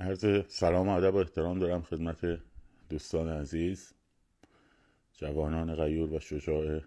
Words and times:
عرض 0.00 0.44
سلام 0.48 0.88
و 0.88 0.96
ادب 0.96 1.14
و 1.14 1.16
احترام 1.16 1.58
دارم 1.58 1.82
خدمت 1.82 2.40
دوستان 2.88 3.28
عزیز 3.28 3.92
جوانان 5.12 5.74
غیور 5.74 6.12
و 6.12 6.20
شجاع 6.20 6.80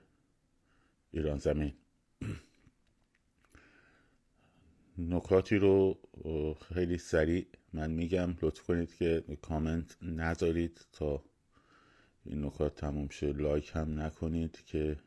ایران 1.12 1.38
زمین. 1.38 1.74
نکاتی 4.98 5.58
رو 5.58 5.98
خیلی 6.74 6.98
سریع 6.98 7.46
من 7.74 7.92
میگم. 7.92 8.38
لطف 8.42 8.64
کنید 8.64 8.96
که 8.96 9.24
کامنت 9.42 9.98
نذارید 10.02 10.86
تا 10.94 11.24
این 12.26 12.46
نکات 12.46 12.76
تموم 12.76 13.10
شه. 13.10 13.34
لایک 13.34 13.72
هم 13.76 14.02
نکنید 14.02 14.64
که 14.66 14.98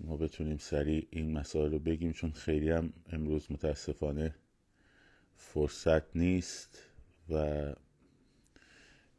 ما 0.00 0.16
بتونیم 0.16 0.58
سریع 0.58 1.06
این 1.10 1.32
مسائل 1.32 1.70
رو 1.72 1.78
بگیم 1.78 2.12
چون 2.12 2.30
خیلی 2.30 2.70
هم 2.70 2.92
امروز 3.12 3.52
متاسفانه 3.52 4.34
فرصت 5.40 6.16
نیست 6.16 6.78
و 7.30 7.64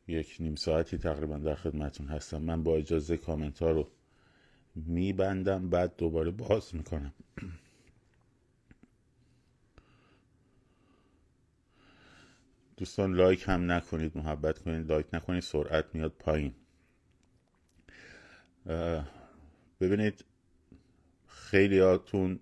یک 0.07 0.35
نیم 0.39 0.55
ساعتی 0.55 0.97
تقریبا 0.97 1.37
در 1.37 1.55
خدمتون 1.55 2.07
هستم. 2.07 2.41
من 2.41 2.63
با 2.63 2.75
اجازه 2.75 3.17
کامنت 3.17 3.59
ها 3.59 3.71
رو 3.71 3.91
میبندم 4.75 5.69
بعد 5.69 5.95
دوباره 5.95 6.31
باز 6.31 6.75
می‌کنم. 6.75 7.13
دوستان 12.77 13.13
لایک 13.13 13.43
هم 13.47 13.71
نکنید 13.71 14.17
محبت 14.17 14.59
کنید 14.59 14.91
لایک 14.91 15.05
نکنید 15.13 15.43
سرعت 15.43 15.85
میاد 15.93 16.11
پایین. 16.11 16.55
ببینید 19.81 20.25
خیلی 21.27 21.79
هاتون 21.79 22.39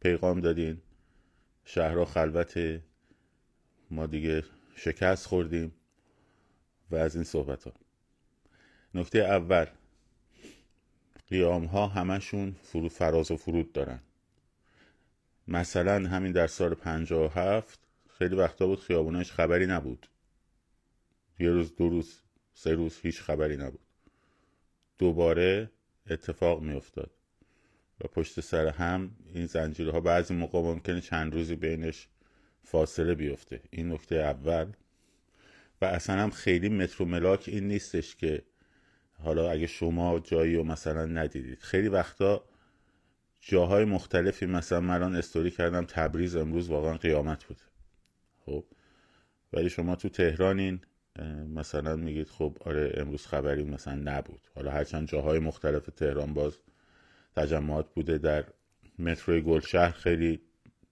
پیغام 0.00 0.40
دادین. 0.40 0.82
شهرها 1.64 2.04
خلوت 2.04 2.82
ما 3.90 4.06
دیگه 4.06 4.44
شکست 4.74 5.26
خوردیم 5.26 5.74
و 6.90 6.96
از 6.96 7.14
این 7.14 7.24
صحبت 7.24 7.64
ها 7.64 7.72
نکته 8.94 9.18
اول 9.18 9.66
قیام 11.28 11.64
ها 11.64 11.86
همشون 11.86 12.56
فرو 12.62 12.88
فراز 12.88 13.30
و 13.30 13.36
فرود 13.36 13.72
دارن. 13.72 14.00
مثلا 15.48 16.08
همین 16.08 16.32
در 16.32 16.46
سال 16.46 16.76
هفت 17.34 17.80
خیلی 18.18 18.36
وقتا 18.36 18.66
بود 18.66 18.80
خیابوناش 18.80 19.32
خبری 19.32 19.66
نبود. 19.66 20.08
یه 21.38 21.50
روز 21.50 21.76
دو 21.76 21.88
روز 21.88 22.22
سه 22.54 22.74
روز 22.74 22.98
هیچ 23.02 23.20
خبری 23.20 23.56
نبود. 23.56 23.80
دوباره 24.98 25.70
اتفاق 26.10 26.62
می 26.62 26.72
افتاد 26.72 27.10
و 28.00 28.08
پشت 28.08 28.40
سر 28.40 28.66
هم 28.66 29.10
این 29.34 29.46
زنجیرها 29.46 30.00
بعضی 30.00 30.34
موقع 30.34 30.60
ممکنه 30.60 31.00
چند 31.00 31.34
روزی 31.34 31.56
بینش 31.56 32.08
فاصله 32.70 33.14
بیفته. 33.14 33.60
این 33.70 33.92
نکته 33.92 34.14
اول. 34.14 34.72
و 35.80 35.84
اصلا 35.84 36.16
هم 36.16 36.30
خیلی 36.30 36.68
مترو 36.68 37.06
ملاک 37.06 37.44
این 37.46 37.68
نیستش 37.68 38.16
که 38.16 38.42
حالا 39.22 39.50
اگه 39.50 39.66
شما 39.66 40.18
جایی 40.18 40.56
رو 40.56 40.64
مثلا 40.64 41.06
ندیدید. 41.06 41.58
خیلی 41.60 41.88
وقتا 41.88 42.44
جاهای 43.40 43.84
مختلفی 43.84 44.46
مثلا 44.46 44.80
من 44.80 45.16
استوری 45.16 45.50
کردم 45.50 45.84
تبریز 45.84 46.36
امروز 46.36 46.68
واقعا 46.68 46.96
قیامت 46.96 47.44
بوده. 47.44 47.62
خب؟ 48.46 48.64
ولی 49.52 49.70
شما 49.70 49.96
تو 49.96 50.08
تهرانین 50.08 50.80
مثلا 51.54 51.96
میگید 51.96 52.28
خب 52.28 52.56
آره 52.60 52.92
امروز 52.96 53.26
خبری 53.26 53.64
مثلا 53.64 53.94
نبود. 53.94 54.40
حالا 54.54 54.70
هرچند 54.70 55.08
جاهای 55.08 55.38
مختلف 55.38 55.86
تهران 55.86 56.34
باز 56.34 56.58
تجمعات 57.36 57.94
بوده 57.94 58.18
در 58.18 58.44
متروی 58.98 59.40
گلشهر 59.40 59.90
خیلی 59.90 60.40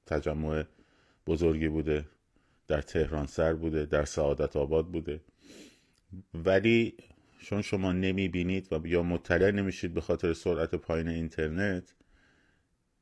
تجمع 0.06 0.64
بزرگی 1.26 1.68
بوده 1.68 2.04
در 2.68 2.82
تهران 2.82 3.26
سر 3.26 3.54
بوده 3.54 3.86
در 3.86 4.04
سعادت 4.04 4.56
آباد 4.56 4.86
بوده. 4.86 5.20
ولی 6.34 6.96
چون 7.40 7.62
شما 7.62 7.92
نمی 7.92 8.28
بینید 8.28 8.72
و 8.72 8.86
یا 8.86 9.02
مطلع 9.02 9.50
نمیشید 9.50 9.94
به 9.94 10.00
خاطر 10.00 10.32
سرعت 10.32 10.74
پایین 10.74 11.08
اینترنت 11.08 11.94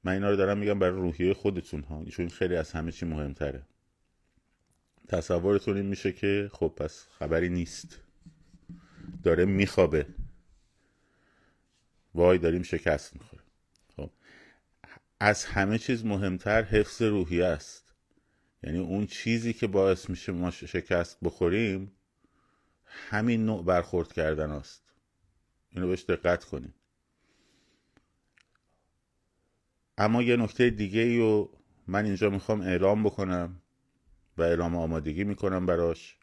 من 0.05 0.13
اینا 0.13 0.31
رو 0.31 0.37
دارم 0.37 0.59
میگم 0.59 0.79
برای 0.79 1.01
روحیه 1.01 1.35
خودتون 1.35 1.83
ها 1.83 2.05
چون 2.05 2.29
خیلی 2.29 2.57
از 2.57 2.73
همه 2.73 2.93
چی 2.93 3.07
مهمتره. 3.07 3.63
تصورتون 5.09 5.77
این 5.77 5.87
میشه 5.87 6.13
که 6.13 6.51
خب 6.53 6.73
پس 6.77 7.07
خبری 7.19 7.49
نیست. 7.49 8.01
داره 9.23 9.45
میخوابه. 9.45 10.07
وای 12.15 12.39
داریم 12.39 12.63
شکست 12.63 13.15
می‌خوره 13.15 13.43
خب 13.97 14.11
از 15.21 15.45
همه 15.45 15.79
چیز 15.79 16.05
مهمتر 16.05 16.63
حفظ 16.63 17.03
روحیه 17.03 17.45
است. 17.45 17.84
یعنی 18.65 18.79
اون 18.79 19.07
چیزی 19.07 19.53
که 19.53 19.67
باعث 19.67 20.11
میشه 20.11 20.33
ما 20.33 20.51
شکست 20.51 21.19
بخوریم 21.23 21.93
همین 22.85 23.47
نوع 23.47 23.65
برخورد 23.65 24.13
کردن 24.13 24.51
است 24.51 24.83
اینو 25.71 25.89
بهش 25.89 26.05
دقت 26.05 26.45
کنیم 26.45 26.75
اما 29.99 30.23
یه 30.23 30.37
نکته 30.37 30.71
دیگه 30.71 31.01
ای 31.01 31.19
رو 31.19 31.59
من 31.87 32.05
اینجا 32.05 32.31
می‌خوام 32.31 32.61
اعلام 32.61 33.03
بکنم 33.03 33.63
و 34.37 34.43
اعلام 34.43 34.77
آمادگی 34.77 35.25
می‌کنم 35.25 35.67
براش. 35.67 36.19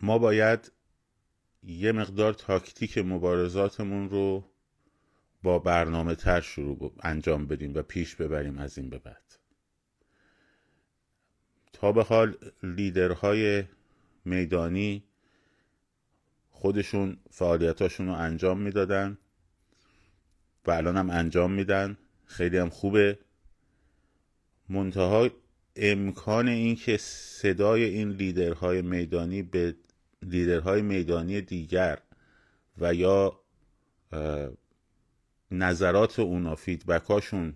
ما 0.00 0.18
باید 0.18 0.72
یه 1.62 1.92
مقدار 1.92 2.32
تاکتیک 2.32 2.98
مبارزاتمون 2.98 4.10
رو 4.10 4.55
با 5.46 5.58
برنامه 5.58 6.14
تر 6.14 6.40
شروع 6.40 6.92
انجام 7.00 7.46
بدیم 7.46 7.74
و 7.74 7.82
پیش 7.82 8.14
ببریم 8.14 8.58
از 8.58 8.78
این 8.78 8.90
به 8.90 8.98
بعد. 8.98 9.38
تا 11.72 11.92
به 11.92 12.02
حال 12.02 12.36
لیدرهای 12.62 13.64
میدانی 14.24 15.04
خودشون 16.50 17.16
فعالیتاشون 17.30 18.06
رو 18.06 18.12
انجام 18.12 18.60
می‌دادن 18.60 19.18
و 20.66 20.70
الان 20.70 20.96
هم 20.96 21.10
انجام 21.10 21.52
میدن. 21.52 21.98
خیلی 22.24 22.58
هم 22.58 22.70
خوبه. 22.70 23.18
منتها 24.68 25.28
امکان 25.76 26.48
اینکه 26.48 26.96
صدای 26.96 27.84
این 27.84 28.10
لیدرهای 28.10 28.82
میدانی 28.82 29.42
به 29.42 29.74
لیدرهای 30.22 30.82
میدانی 30.82 31.40
دیگر 31.40 31.98
و 32.78 32.94
یا 32.94 33.40
نظرات 35.50 36.18
اونا 36.18 36.54
فیدبکاشون 36.54 37.54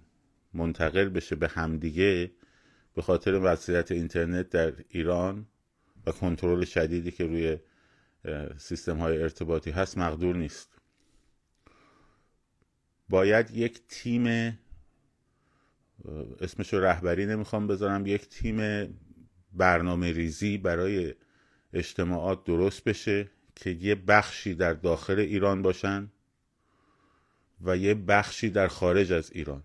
منتقل 0.55 1.09
بشه 1.09 1.37
به 1.37 1.49
همدیگه 1.49 2.31
به 2.95 3.03
خاطر 3.03 3.41
وضعیت 3.43 3.93
اینترنت 3.93 4.49
در 4.49 4.73
ایران 4.89 5.47
و 6.07 6.13
کنترل 6.13 6.65
شدیدی 6.65 7.11
که 7.11 7.25
روی 7.25 7.59
سیستم 8.59 8.97
های 8.97 9.23
ارتباطی 9.23 9.71
هست 9.71 9.99
مقدور 9.99 10.37
نیست. 10.37 10.79
باید 13.09 13.51
یک 13.51 13.81
تیم 13.89 14.59
اسمش 16.41 16.75
رهبری 16.75 17.27
نمی‌خوام 17.27 17.67
بذارم 17.67 18.07
یک 18.07 18.29
تیم 18.29 18.89
برنامه 19.53 20.13
ریزی 20.13 20.59
برای 20.59 21.15
اجتماعات 21.73 22.45
درست 22.45 22.85
بشه 22.85 23.31
که 23.55 23.71
یه 23.71 23.95
بخشی 23.95 24.55
در 24.55 24.73
داخل 24.73 25.19
ایران 25.19 25.63
باشن. 25.63 26.11
و 27.65 27.77
یه 27.77 27.95
بخشی 27.95 28.51
در 28.51 28.69
خارج 28.69 29.13
از 29.13 29.33
ایران. 29.33 29.63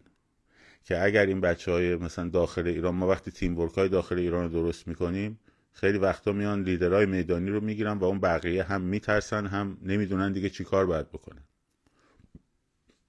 که 0.83 1.03
اگر 1.03 1.25
این 1.25 1.41
بچه 1.41 1.71
های 1.71 1.95
مثلا 1.95 2.29
داخل 2.29 2.67
ایران 2.67 2.95
ما 2.95 3.07
وقتی 3.07 3.31
تیم 3.31 3.59
ورک 3.59 3.73
های 3.73 3.89
داخل 3.89 4.19
ایران 4.19 4.43
رو 4.43 4.49
درست 4.49 4.87
می‌کنیم 4.87 5.39
خیلی 5.71 5.97
وقتا 5.97 6.31
میان 6.31 6.63
لیدرهای 6.63 7.05
میدانی 7.05 7.49
رو 7.49 7.61
می‌گیرن 7.61 7.97
و 7.97 8.03
اون 8.03 8.19
بقیه 8.19 8.63
هم 8.63 8.81
میترسن 8.81 9.45
هم 9.45 9.77
نمی‌دونن 9.81 10.31
دیگه 10.31 10.49
چی 10.49 10.63
کار 10.63 10.85
باید 10.85 11.09
بکنن. 11.09 11.43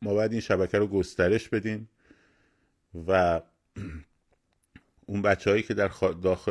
ما 0.02 0.14
باید 0.14 0.32
این 0.32 0.40
شبکه 0.40 0.78
رو 0.78 0.86
گسترش 0.86 1.48
بدیم 1.48 1.88
و 3.06 3.40
اون 5.06 5.22
بچه 5.22 5.50
هایی 5.50 5.62
که 5.62 5.74
در 5.74 5.88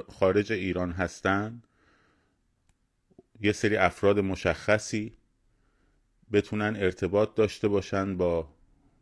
خارج 0.09 0.51
ایران 0.51 0.91
هستن 0.91 1.61
یه 3.41 3.51
سری 3.51 3.77
افراد 3.77 4.19
مشخصی 4.19 5.13
بتونن 6.33 6.75
ارتباط 6.75 7.35
داشته 7.35 7.67
باشن 7.67 8.17
با 8.17 8.47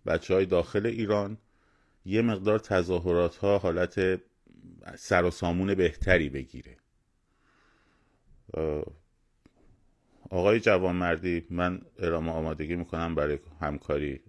بچه 0.05 0.33
های 0.33 0.45
داخل 0.45 0.85
ایران. 0.85 1.37
یه 2.05 2.21
مقدار 2.21 2.59
تظاهرات 2.59 3.35
ها 3.35 3.57
حالت 3.57 4.21
سر 4.95 5.23
و 5.23 5.31
سامون 5.31 5.75
بهتری 5.75 6.29
بگیره. 6.29 6.77
آقای 10.29 10.59
جوانمردی 10.59 11.47
من 11.49 11.81
ارامه 11.99 12.31
آمادگی 12.31 12.75
می‌کنم 12.75 13.15
برای 13.15 13.39
همکاری 13.61 14.21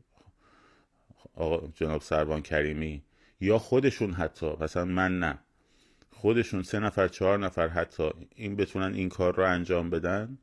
آقا 1.34 1.68
جناب 1.74 2.00
سربان 2.00 2.42
کریمی. 2.42 3.02
یا 3.40 3.58
خودشون 3.58 4.12
حتی 4.12 4.52
مثلا 4.60 4.84
من 4.84 5.18
نه. 5.18 5.38
خودشون 6.10 6.62
سه 6.62 6.78
نفر 6.78 7.08
چهار 7.08 7.38
نفر 7.38 7.68
حتی 7.68 8.10
این 8.34 8.56
بتونن 8.56 8.94
این 8.94 9.08
کار 9.08 9.36
رو 9.36 9.44
انجام 9.50 9.90
بدن. 9.90 10.38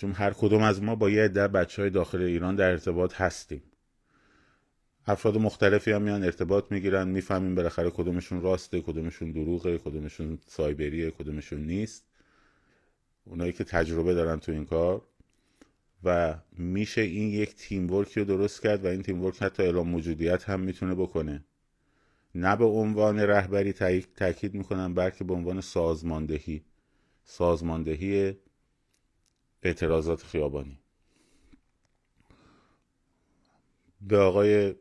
چون 0.00 0.12
هر 0.12 0.30
کدوم 0.30 0.62
از 0.62 0.82
ما 0.82 0.94
با 0.94 1.10
یه 1.10 1.22
عده 1.22 1.48
بچه 1.48 1.82
های 1.82 1.90
داخل 1.90 2.22
ایران 2.22 2.56
در 2.56 2.70
ارتباط 2.70 3.14
هستیم. 3.14 3.62
افراد 5.06 5.38
مختلفی 5.38 5.92
هم 5.92 6.02
میان 6.02 6.24
ارتباط 6.24 6.72
می‌گیرن 6.72 7.08
می‌فهمیم 7.08 7.54
بالاخره 7.54 7.90
کدومشون 7.90 8.42
راسته 8.42 8.80
کدومشون 8.80 9.32
دروغه 9.32 9.78
کدومشون 9.78 10.38
سایبریه 10.46 11.10
کدومشون 11.10 11.60
نیست. 11.60 12.04
اونایی 13.24 13.52
که 13.52 13.64
تجربه 13.64 14.14
دارن 14.14 14.40
تو 14.40 14.52
این 14.52 14.64
کار 14.64 15.02
و 16.04 16.34
میشه 16.52 17.00
این 17.00 17.28
یک 17.28 17.54
تیم 17.54 17.90
ورکی 17.90 18.20
رو 18.20 18.26
درست 18.26 18.62
کرد 18.62 18.84
و 18.84 18.88
این 18.88 19.02
تیم 19.02 19.24
ورک 19.24 19.42
حتی 19.42 19.62
اعلام 19.62 19.88
موجودیت 19.88 20.44
هم 20.44 20.60
می‌تونه 20.60 20.94
بکنه. 20.94 21.44
نه 22.34 22.56
به 22.56 22.64
عنوان 22.64 23.20
رهبری 23.20 23.72
تاکید 24.16 24.54
می‌کنم 24.54 24.94
بلکه 24.94 25.24
به 25.24 25.34
عنوان 25.34 25.60
سازماندهی. 25.60 26.62
سازماندهی 27.24 28.36
اعتراضات 29.62 30.22
خیابانی. 30.22 30.78
به 34.00 34.18
آقای 34.18 34.74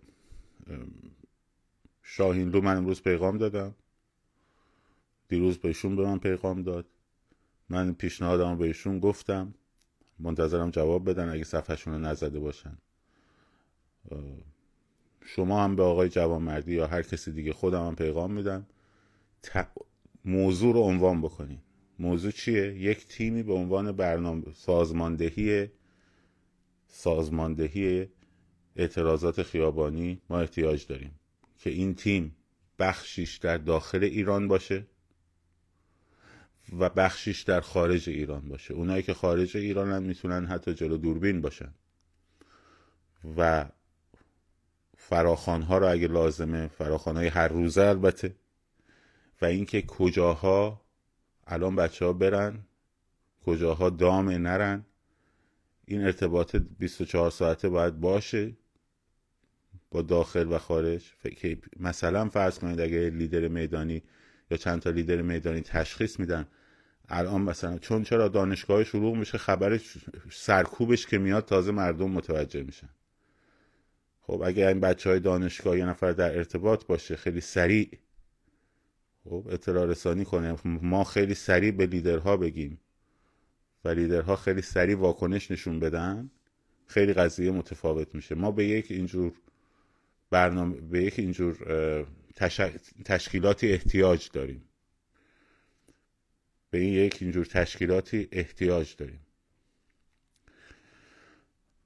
شاهین 2.03 2.53
رو 2.53 2.61
من 2.61 2.77
امروز 2.77 3.01
پیغام 3.01 3.37
دادم. 3.37 3.75
دیروز 5.27 5.57
بهشون 5.57 5.95
به 5.95 6.03
من 6.03 6.19
پیغام 6.19 6.63
داد. 6.63 6.85
من 7.69 7.93
پیشنهادم 7.93 8.49
رو 8.49 8.55
بهشون 8.55 8.99
گفتم. 8.99 9.53
منتظرم 10.19 10.71
جواب 10.71 11.09
بدن 11.09 11.29
اگه 11.29 11.43
صفحشون 11.43 11.93
رو 11.93 11.99
نزده 11.99 12.39
باشن. 12.39 12.77
شما 15.25 15.63
هم 15.63 15.75
به 15.75 15.83
آقای 15.83 16.09
جوانمردی 16.09 16.75
یا 16.75 16.87
هر 16.87 17.01
کسی 17.01 17.31
دیگه 17.31 17.53
خودم 17.53 17.87
هم 17.87 17.95
پیغام 17.95 18.31
میدم. 18.31 18.67
موضوع 20.25 20.73
رو 20.73 20.79
عنوان 20.79 21.21
بکنین. 21.21 21.59
موضوع 21.99 22.31
چیه؟ 22.31 22.75
یک 22.75 23.07
تیمی 23.07 23.43
به 23.43 23.53
عنوان 23.53 23.91
برنامه 23.91 24.43
سازماندهی 24.55 25.67
سازماندهی 26.87 28.07
اعتراضات 28.75 29.43
خیابانی 29.43 30.21
ما 30.29 30.39
احتیاج 30.39 30.87
داریم 30.87 31.19
که 31.57 31.69
این 31.69 31.95
تیم 31.95 32.35
بخشیش 32.79 33.37
در 33.37 33.57
داخل 33.57 34.03
ایران 34.03 34.47
باشه 34.47 34.87
و 36.79 36.89
بخشیش 36.89 37.41
در 37.41 37.61
خارج 37.61 38.09
ایران 38.09 38.49
باشه 38.49 38.73
اونایی 38.73 39.03
که 39.03 39.13
خارج 39.13 39.57
ایران 39.57 39.91
هم 39.91 40.03
می‌تونن 40.03 40.45
حتی 40.45 40.73
جلو 40.73 40.97
دوربین 40.97 41.41
باشن 41.41 41.73
و 43.37 43.65
فراخان 44.97 45.61
ها 45.61 45.77
رو 45.77 45.91
اگه 45.91 46.07
لازمه 46.07 46.67
فراخان 46.67 47.17
های 47.17 47.27
هر 47.27 47.47
روزه 47.47 47.81
البته 47.81 48.35
و 49.41 49.45
اینکه 49.45 49.81
کجاها 49.81 50.86
الان 51.47 51.75
بچه 51.75 52.05
ها 52.05 52.13
برن. 52.13 52.59
کجاها 53.45 53.89
دام 53.89 54.29
نرن. 54.29 54.85
این 55.85 56.03
ارتباط 56.03 56.55
24 56.55 57.31
ساعته 57.31 57.69
باید 57.69 57.99
باشه. 57.99 58.57
با 59.91 60.01
داخل 60.01 60.51
و 60.51 60.57
خارج. 60.57 61.03
مثلا 61.79 62.29
فرض 62.29 62.59
کنید 62.59 62.79
اگه 62.79 63.09
لیدر 63.09 63.47
میدانی 63.47 64.03
یا 64.51 64.57
چند 64.57 64.81
تا 64.81 64.89
لیدر 64.89 65.21
میدانی 65.21 65.61
تشخیص 65.61 66.19
میدن. 66.19 66.47
الان 67.09 67.41
مثلا 67.41 67.77
چون 67.77 68.03
چرا 68.03 68.27
دانشگاه 68.27 68.83
شروع 68.83 69.17
میشه 69.17 69.37
خبر 69.37 69.79
سرکوبش 70.31 71.05
که 71.05 71.17
میاد 71.17 71.45
تازه 71.45 71.71
مردم 71.71 72.11
متوجه 72.11 72.63
میشن. 72.63 72.89
خب 74.21 74.41
اگه 74.45 74.67
این 74.67 74.79
بچه 74.79 75.09
های 75.09 75.19
دانشگاه 75.19 75.77
یه 75.77 75.85
نفر 75.85 76.11
در 76.11 76.37
ارتباط 76.37 76.85
باشه 76.85 77.15
خیلی 77.15 77.41
سریع 77.41 77.89
خب 79.29 79.47
اطلاع 79.51 79.85
رسانی 79.85 80.25
کنه. 80.25 80.55
ما 80.65 81.03
خیلی 81.03 81.33
سریع 81.33 81.71
به 81.71 81.85
لیدرها 81.85 82.37
بگیم. 82.37 82.79
و 83.85 83.89
لیدرها 83.89 84.35
خیلی 84.35 84.61
سریع 84.61 84.97
واکنش 84.97 85.51
نشون 85.51 85.79
بدن. 85.79 86.29
خیلی 86.87 87.13
قضیه 87.13 87.51
متفاوت 87.51 88.15
میشه. 88.15 88.35
ما 88.35 88.51
به 88.51 88.65
یک 88.65 88.91
اینجور 88.91 89.33
برنامه 90.29 90.81
به 90.81 91.03
یک 91.03 91.19
اینجور 91.19 91.57
تشکیلاتی 93.05 93.71
احتیاج 93.71 94.29
داریم. 94.33 94.63
به 96.69 96.85
یک 96.85 97.17
اینجور 97.21 97.45
تشکیلاتی 97.45 98.27
احتیاج 98.31 98.95
داریم. 98.95 99.19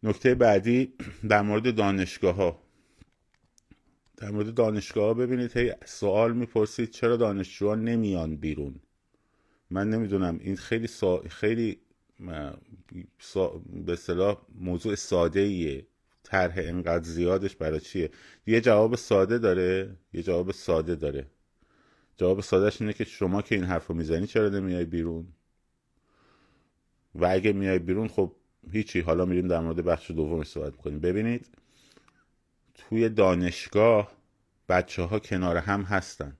نکته 0.03 0.35
بعدی 0.35 0.93
در 1.29 1.41
مورد 1.41 1.75
دانشگاه 1.75 2.35
ها 2.35 2.63
در 4.21 4.31
مورد 4.31 4.53
دانشگاه 4.53 5.13
ببینید 5.13 5.57
هی 5.57 5.73
سوال 5.85 6.33
می‌پرسید 6.33 6.89
چرا 6.89 7.17
دانشجوها 7.17 7.75
نمیان 7.75 8.35
بیرون؟ 8.35 8.75
من 9.69 9.89
نمی‌دونم 9.89 10.39
این 10.41 10.55
خیلی 10.55 10.87
سا... 10.87 11.23
خیلی 11.29 11.79
به 13.85 13.95
صلاح 13.95 14.41
موضوع 14.55 14.95
ساده 14.95 15.39
ایه 15.39 15.85
طرح 16.23 16.53
انقدر 16.57 17.03
زیادش 17.03 17.55
برای 17.55 17.79
چیه؟ 17.79 18.09
یه 18.47 18.61
جواب 18.61 18.95
ساده 18.95 19.37
داره 19.37 19.95
یه 20.13 20.23
جواب 20.23 20.51
ساده 20.51 20.95
داره. 20.95 21.25
جواب 22.17 22.41
سادهش 22.41 22.81
اینه 22.81 22.93
که 22.93 23.03
شما 23.03 23.41
که 23.41 23.55
این 23.55 23.63
حرف 23.63 23.87
رو 23.87 23.95
می‌زنی 23.95 24.27
چرا 24.27 24.49
نمیای 24.49 24.85
بیرون؟ 24.85 25.27
و 27.15 27.25
اگه 27.25 27.53
میای 27.53 27.79
بیرون 27.79 28.07
خب 28.07 28.31
هیچی. 28.71 28.99
حالا 28.99 29.25
میریم 29.25 29.47
در 29.47 29.59
مورد 29.59 29.85
بخش 29.85 30.11
دومش 30.11 30.47
صحبت 30.47 30.73
می‌کنیم. 30.73 30.99
ببینید 30.99 31.60
توی 32.73 33.09
دانشگاه 33.09 34.11
بچه 34.69 35.03
ها 35.03 35.19
کنار 35.19 35.57
هم 35.57 35.81
هستن. 35.81 36.37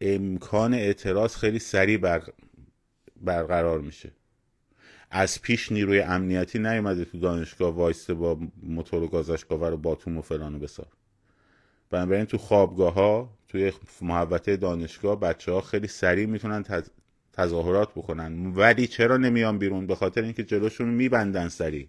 امکان 0.00 0.74
اعتراض 0.74 1.36
خیلی 1.36 1.58
سریع 1.58 1.98
بر... 1.98 2.22
برقرار 3.20 3.80
میشه. 3.80 4.12
از 5.10 5.42
پیش 5.42 5.72
نیروی 5.72 6.00
امنیتی 6.00 6.58
نیومده 6.58 7.04
تو 7.04 7.18
دانشگاه 7.18 7.74
وایسته 7.74 8.14
با 8.14 8.38
موتور 8.62 9.02
و 9.02 9.08
گازشگاه 9.08 9.70
رو 9.70 9.76
باتوم 9.76 10.18
و 10.18 10.22
فلان 10.22 10.58
بسار. 10.58 10.86
بنابراین 11.90 12.24
تو 12.24 12.38
خوابگاه 12.38 12.94
ها 12.94 13.38
توی 13.48 13.72
محوطه 14.02 14.56
دانشگاه 14.56 15.20
بچه 15.20 15.52
ها 15.52 15.60
خیلی 15.60 15.86
سریع 15.88 16.26
می‌تونن 16.26 16.64
تظاهرات 17.32 17.90
بکنن. 17.90 18.46
ولی 18.46 18.86
چرا 18.86 19.16
نمیان 19.16 19.58
بیرون؟ 19.58 19.86
به 19.86 19.94
خاطر 19.94 20.22
اینکه 20.22 20.44
جلوشون 20.44 20.88
میبندن 20.88 21.48
سریع. 21.48 21.88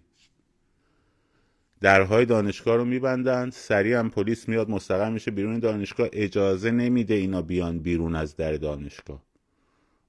درهای 1.80 2.24
دانشگاه 2.24 2.76
رو 2.76 2.84
میبندن 2.84 3.50
سریع 3.50 3.98
هم 3.98 4.10
پلیس 4.10 4.48
میاد 4.48 4.70
مستقر 4.70 5.10
میشه 5.10 5.30
بیرون. 5.30 5.58
دانشگاه 5.58 6.08
اجازه 6.12 6.70
نمیده 6.70 7.14
اینا 7.14 7.42
بیان 7.42 7.78
بیرون 7.78 8.14
از 8.16 8.36
در 8.36 8.52
دانشگاه. 8.52 9.22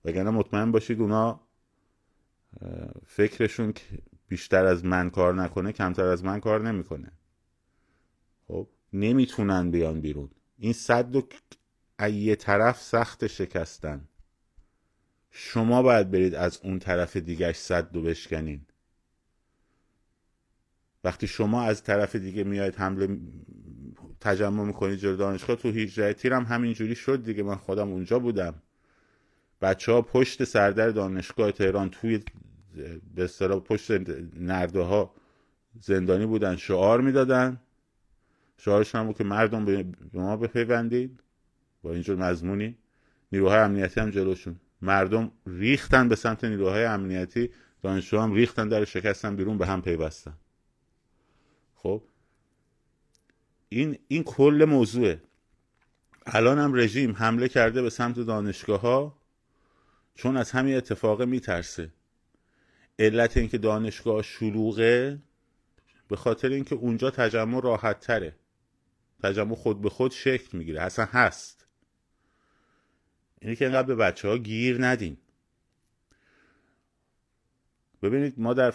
وگرنه 0.05 0.29
مطمئن 0.29 0.71
باشید 0.71 1.01
اونا 1.01 1.39
فکرشون 3.05 3.73
بیشتر 4.27 4.65
از 4.65 4.85
من 4.85 5.09
کار 5.09 5.33
نکنه 5.33 5.71
کمتر 5.71 6.05
از 6.05 6.23
من 6.23 6.39
کار 6.39 6.61
نمی‌کنه. 6.61 7.11
خب 8.47 8.67
نمی‌تونن 8.93 9.71
بیان 9.71 10.01
بیرون. 10.01 10.29
این 10.57 10.73
صد 10.73 11.15
و 11.15 12.09
یه 12.09 12.35
طرف 12.35 12.81
سخت 12.81 13.27
شکستن. 13.27 14.07
شما 15.31 15.81
باید 15.81 16.11
برید 16.11 16.35
از 16.35 16.59
اون 16.63 16.79
طرف 16.79 17.17
دیگهش 17.17 17.55
صد 17.55 17.91
دو 17.91 18.01
بشکنین. 18.01 18.64
وقتی 21.05 21.27
شما 21.27 21.63
از 21.63 21.83
طرف 21.83 22.15
دیگه 22.15 22.43
میاید 22.43 22.75
حمله 22.75 23.17
تجمع 24.21 24.63
می‌کنید 24.63 24.99
جلو 24.99 25.15
دانشگاه 25.15 25.55
تو 25.55 25.71
هیجره 25.71 26.13
تیر 26.13 26.33
هم 26.33 26.43
همینجوری 26.43 26.95
شد 26.95 27.23
دیگه. 27.23 27.43
من 27.43 27.55
خودم 27.55 27.89
اونجا 27.91 28.19
بودم. 28.19 28.53
بچه 29.61 29.91
ها 29.91 30.01
پشت 30.01 30.43
سردر 30.43 30.89
دانشگاه 30.89 31.51
تهران 31.51 31.89
توی 31.89 32.19
به 33.15 33.23
اصطلاح 33.23 33.59
پشت 33.59 33.91
نرده 34.39 34.81
ها 34.81 35.13
زندانی 35.81 36.25
بودن 36.25 36.55
شعار 36.55 37.01
می‌دادن. 37.01 37.59
شعارش 38.57 38.95
هم 38.95 39.05
بود 39.05 39.17
که 39.17 39.23
مردم 39.23 39.65
به 39.65 39.85
ما 40.13 40.37
بپیوندید. 40.37 41.19
با 41.83 41.93
اینجور 41.93 42.15
مضمونی. 42.15 42.77
نیروهای 43.31 43.59
امنیتی 43.59 43.99
هم 43.99 44.09
جلوشون. 44.09 44.55
مردم 44.81 45.31
ریختن 45.47 46.09
به 46.09 46.15
سمت 46.15 46.43
نیروهای 46.43 46.85
امنیتی. 46.85 47.49
دانشجو 47.83 48.19
هم 48.19 48.33
ریختن 48.33 48.67
در 48.67 48.85
شکستن 48.85 49.35
بیرون 49.35 49.57
به 49.57 49.67
هم 49.67 49.81
پیوستن. 49.81 50.33
خب؟ 51.85 52.03
این 53.69 53.97
این 54.07 54.23
کل 54.23 54.65
موضوعه. 54.69 55.21
الان 56.25 56.59
هم 56.59 56.73
رژیم 56.73 57.11
حمله 57.11 57.47
کرده 57.47 57.81
به 57.81 57.89
سمت 57.89 58.19
دانشگاه 58.19 58.81
ها 58.81 59.17
چون 60.15 60.37
از 60.37 60.51
همین 60.51 60.75
اتفاق 60.77 61.21
میترسه. 61.21 61.93
علت 62.99 63.37
اینکه 63.37 63.57
دانشگاه 63.57 64.21
شلوغه 64.21 65.19
به 66.07 66.15
خاطر 66.15 66.49
اینکه 66.49 66.75
اونجا 66.75 67.11
تجمع 67.11 67.61
راحت 67.61 67.99
تره 67.99 68.35
تجمع 69.23 69.55
خود 69.55 69.81
به 69.81 69.89
خود 69.89 70.11
شکل 70.11 70.57
می‌گیره. 70.57 70.81
اصلا 70.81 71.05
هست. 71.05 71.67
اینه 73.41 73.55
که 73.55 73.65
اینقدر 73.65 73.87
به 73.87 73.95
بچه 73.95 74.27
ها 74.27 74.37
گیر 74.37 74.85
ندین 74.85 75.17
ببینید 78.01 78.39
ما 78.39 78.53
در 78.53 78.73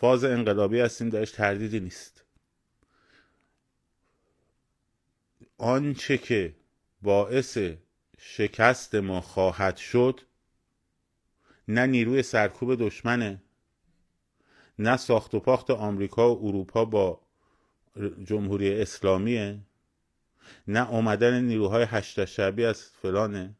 فاز 0.00 0.24
انقلابی 0.24 0.80
هستیم 0.80 1.08
درش 1.08 1.30
تردیدی 1.30 1.80
نیست. 1.80 2.24
آنچه 5.58 6.18
که 6.18 6.54
باعث 7.02 7.58
شکست 8.18 8.94
ما 8.94 9.20
خواهد 9.20 9.76
شد 9.76 10.20
نه 11.68 11.86
نیروی 11.86 12.22
سرکوب 12.22 12.74
دشمنه 12.74 13.42
نه 14.78 14.96
ساخت 14.96 15.34
و 15.34 15.40
پاخت 15.40 15.70
آمریکا 15.70 16.34
و 16.34 16.46
اروپا 16.48 16.84
با 16.84 17.20
جمهوری 18.24 18.82
اسلامیه 18.82 19.60
نه 20.68 20.90
اومدن 20.90 21.40
نیروهای 21.40 21.84
هشت 21.88 22.24
شبی 22.24 22.64
از 22.64 22.82
فلانه. 22.82 23.54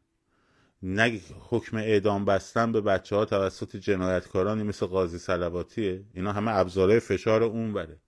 نه 0.87 1.21
حکم 1.39 1.77
اعدام 1.77 2.25
بستن 2.25 2.71
به 2.71 2.81
بچه 2.81 3.15
ها 3.15 3.25
توسط 3.25 3.75
جنایتکارانی 3.75 4.63
مثل 4.63 4.85
قاضی 4.85 5.17
سلواتیه 5.17 6.05
اینا 6.13 6.31
همه 6.31 6.51
ابزاره 6.55 6.99
فشار 6.99 7.43
اون 7.43 7.73
بره 7.73 7.99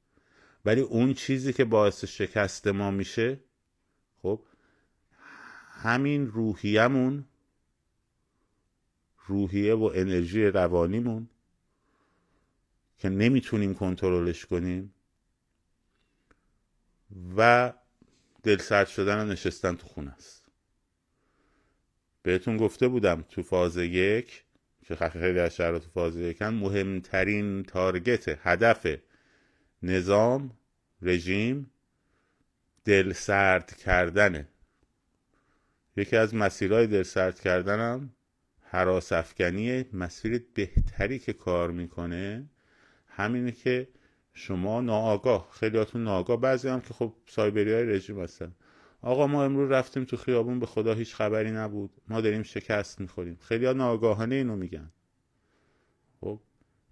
ولی 0.65 0.81
اون 0.81 1.13
چیزی 1.13 1.53
که 1.53 1.65
باعث 1.65 2.05
شکست 2.05 2.67
ما 2.67 2.91
میشه 2.91 3.39
خب 4.22 4.41
همین 5.72 6.27
روحیمون 6.27 7.25
روحیه 9.27 9.74
و 9.74 9.91
انرژی 9.96 10.46
روانیمون 10.46 11.29
که 12.98 13.10
نمی‌تونیم 13.10 13.74
کنترلش 13.74 14.46
کنیم 14.46 14.93
و 17.38 17.74
دل 18.43 18.57
سرد 18.57 18.88
شدن 18.88 19.22
و 19.22 19.31
نشستن 19.31 19.75
تو 19.75 19.88
خونه 19.88 20.12
است. 20.12 20.37
بهتون 22.27 22.57
گفته 22.57 22.88
بودم 22.88 23.25
تو 23.29 23.43
فاز 23.43 23.77
یک 23.77 24.43
که 24.86 24.96
خیلی 24.96 25.39
از 25.39 25.55
شهر 25.55 25.77
تو 25.77 25.89
فاز 25.89 26.15
یکن 26.15 26.46
مهمترین 26.46 27.63
تارگت 27.63 28.48
هدف 28.48 28.88
نظام 29.84 30.51
رژیم 31.01 31.72
دل 32.86 33.13
سرد 33.13 33.75
کردنه 33.75 34.48
یکی 35.98 36.15
از 36.15 36.36
مسیرهای 36.36 36.88
دل 36.88 37.03
سرد 37.03 37.39
کردنم 37.39 38.10
حراس 38.62 39.12
افکنی 39.12 39.86
مسیر 39.93 40.46
بهتری 40.53 41.19
که 41.19 41.34
کار 41.34 41.72
می‌کنه 41.72 42.50
همینه 43.07 43.51
که 43.51 43.88
شما 44.34 44.81
ناآگاه 44.81 45.50
خیلیاتون 45.51 46.03
ناآگاه. 46.03 46.41
بعضی 46.41 46.67
هم 46.67 46.81
که 46.81 46.93
خب 46.93 47.13
سایبری 47.27 47.74
های 47.74 47.84
رژیم 47.84 48.19
هستن. 48.19 48.55
آقا 49.07 49.27
ما 49.27 49.43
امروز 49.43 49.71
رفتیم 49.71 50.05
تو 50.05 50.17
خیابون 50.17 50.59
به 50.59 50.65
خدا 50.65 50.93
هیچ 50.93 51.15
خبری 51.15 51.51
نبود. 51.51 51.91
ما 52.07 52.21
داریم 52.21 52.43
شکست 52.43 53.01
می‌خوریم. 53.01 53.37
خیلی 53.41 53.65
ها 53.65 53.73
ناآگاهانه 53.73 54.35
اینو 54.35 54.55
میگن. 54.55 54.91
خب 56.21 56.39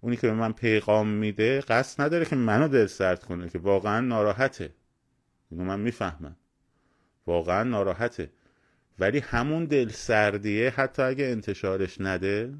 اونی 0.00 0.16
که 0.16 0.26
به 0.26 0.32
من 0.32 0.52
پیغام 0.52 1.08
میده 1.08 1.60
قصد 1.60 2.02
نداره 2.02 2.24
که 2.24 2.36
منو 2.36 2.68
دل 2.68 2.86
سرد 2.86 3.24
کنه 3.24 3.48
که 3.48 3.58
واقعا 3.58 4.00
ناراحته. 4.00 4.74
اینو 5.50 5.64
من 5.64 5.80
می‌فهمم. 5.80 6.36
واقعا 7.26 7.64
ناراحته. 7.64 8.30
ولی 8.98 9.18
همون 9.18 9.64
دل 9.64 9.88
سردیه 9.88 10.70
حتی 10.70 11.02
اگه 11.02 11.24
انتشارش 11.24 12.00
نده 12.00 12.54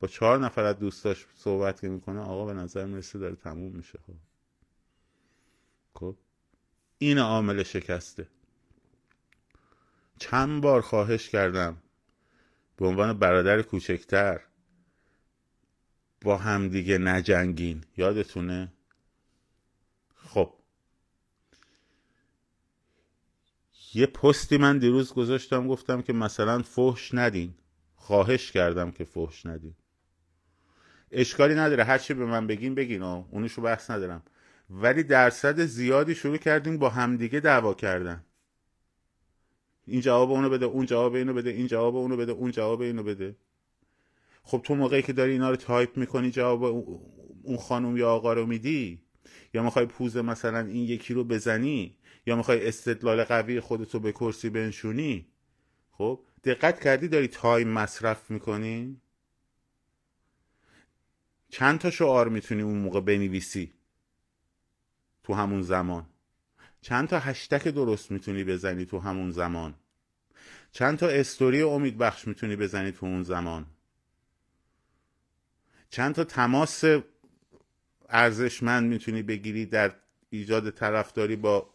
با 0.00 0.08
چهار 0.08 0.38
نفر 0.38 0.64
از 0.64 0.78
دوستاش 0.78 1.26
صحبت 1.34 1.80
که 1.80 1.88
می‌کنه 1.88 2.20
آقا 2.20 2.44
به 2.44 2.52
نظر 2.52 2.86
می‌رسه 2.86 3.18
داره 3.18 3.36
تموم 3.36 3.72
میشه. 3.72 3.98
خب. 4.06 4.14
خب 5.94 6.16
این 6.98 7.18
عامل 7.18 7.62
شکسته. 7.62 8.26
چند 10.18 10.62
بار 10.62 10.80
خواهش 10.80 11.28
کردم. 11.28 11.76
به 12.76 12.86
عنوان 12.86 13.18
برادر 13.18 13.62
کوچکتر. 13.62 14.40
با 16.22 16.36
همدیگه 16.36 16.98
نجنگین. 16.98 17.84
یادتونه؟ 17.96 18.72
خب. 20.14 20.54
یه 23.94 24.06
پستی 24.06 24.56
من 24.56 24.78
دیروز 24.78 25.12
گذاشتم 25.12 25.68
گفتم 25.68 26.02
که 26.02 26.12
مثلا 26.12 26.62
فحش 26.62 27.14
ندین. 27.14 27.54
خواهش 27.94 28.52
کردم 28.52 28.90
که 28.90 29.04
فحش 29.04 29.46
ندین. 29.46 29.74
اشکالی 31.10 31.54
نداره. 31.54 31.84
هرچی 31.84 32.14
به 32.14 32.26
من 32.26 32.46
بگین 32.46 32.74
بگین. 32.74 33.02
اونشو 33.02 33.62
بحث 33.62 33.90
ندارم. 33.90 34.22
ولی 34.70 35.02
درصد 35.02 35.60
زیادی 35.60 36.14
شروع 36.14 36.36
کردیم 36.36 36.78
با 36.78 36.90
همدیگه 36.90 37.40
دعوا 37.40 37.74
کردن. 37.74 38.24
این 39.86 40.00
جواب 40.00 40.30
اونو 40.30 40.50
بده 40.50 40.66
اون 40.66 40.86
جواب 40.86 41.14
اینو 41.14 41.34
بده 41.34 41.50
این 41.50 41.66
جواب 41.66 41.96
اونو 41.96 42.16
بده 42.16 42.32
اون 42.32 42.50
جواب 42.50 42.80
اینو 42.80 43.02
بده. 43.02 43.36
خب 44.42 44.60
تو 44.64 44.74
موقعی 44.74 45.02
که 45.02 45.12
داری 45.12 45.32
اینا 45.32 45.50
رو 45.50 45.56
تایپ 45.56 45.96
می‌کنی 45.96 46.30
جواب 46.30 46.64
اون 47.42 47.56
خانم 47.56 47.96
یا 47.96 48.10
آقا 48.10 48.32
رو 48.32 48.46
میدی؟ 48.46 49.02
یا 49.54 49.62
می‌خوای 49.62 49.86
پوز 49.86 50.16
مثلا 50.16 50.58
این 50.58 50.84
یکی 50.84 51.14
رو 51.14 51.24
بزنی؟ 51.24 51.96
یا 52.26 52.36
می‌خوای 52.36 52.68
استدلال 52.68 53.24
قوی 53.24 53.60
خودتو 53.60 54.00
به 54.00 54.12
کرسی 54.12 54.50
بنشونی؟ 54.50 55.26
خب 55.90 56.20
دقت 56.44 56.80
کردی 56.80 57.08
داری 57.08 57.28
تایم 57.28 57.68
مصرف 57.68 58.30
می‌کنی؟ 58.30 59.00
چند 61.48 61.78
تا 61.78 61.90
شعار 61.90 62.28
می‌تونی 62.28 62.62
اون 62.62 62.78
موقع 62.78 63.00
بنویسی؟ 63.00 63.72
تو 65.24 65.34
همون 65.34 65.62
زمان. 65.62 66.06
چند 66.84 67.08
تا 67.08 67.18
هشتک 67.18 67.68
درست 67.68 68.10
می‌تونی 68.10 68.44
بزنی 68.44 68.84
تو 68.84 68.98
همون 68.98 69.30
زمان؟ 69.30 69.74
چند 70.72 70.98
تا 70.98 71.08
استوری 71.08 71.62
امید 71.62 71.98
بخش 71.98 72.28
می‌تونی 72.28 72.56
بزنی 72.56 72.92
تو 72.92 73.06
اون 73.06 73.22
زمان؟ 73.22 73.66
چند 75.90 76.14
تا 76.14 76.24
تماس 76.24 76.84
ارزشمند 78.08 78.90
می‌تونی 78.90 79.22
بگیری 79.22 79.66
در 79.66 79.94
ایجاد 80.30 80.70
طرفداری 80.70 81.36
با 81.36 81.74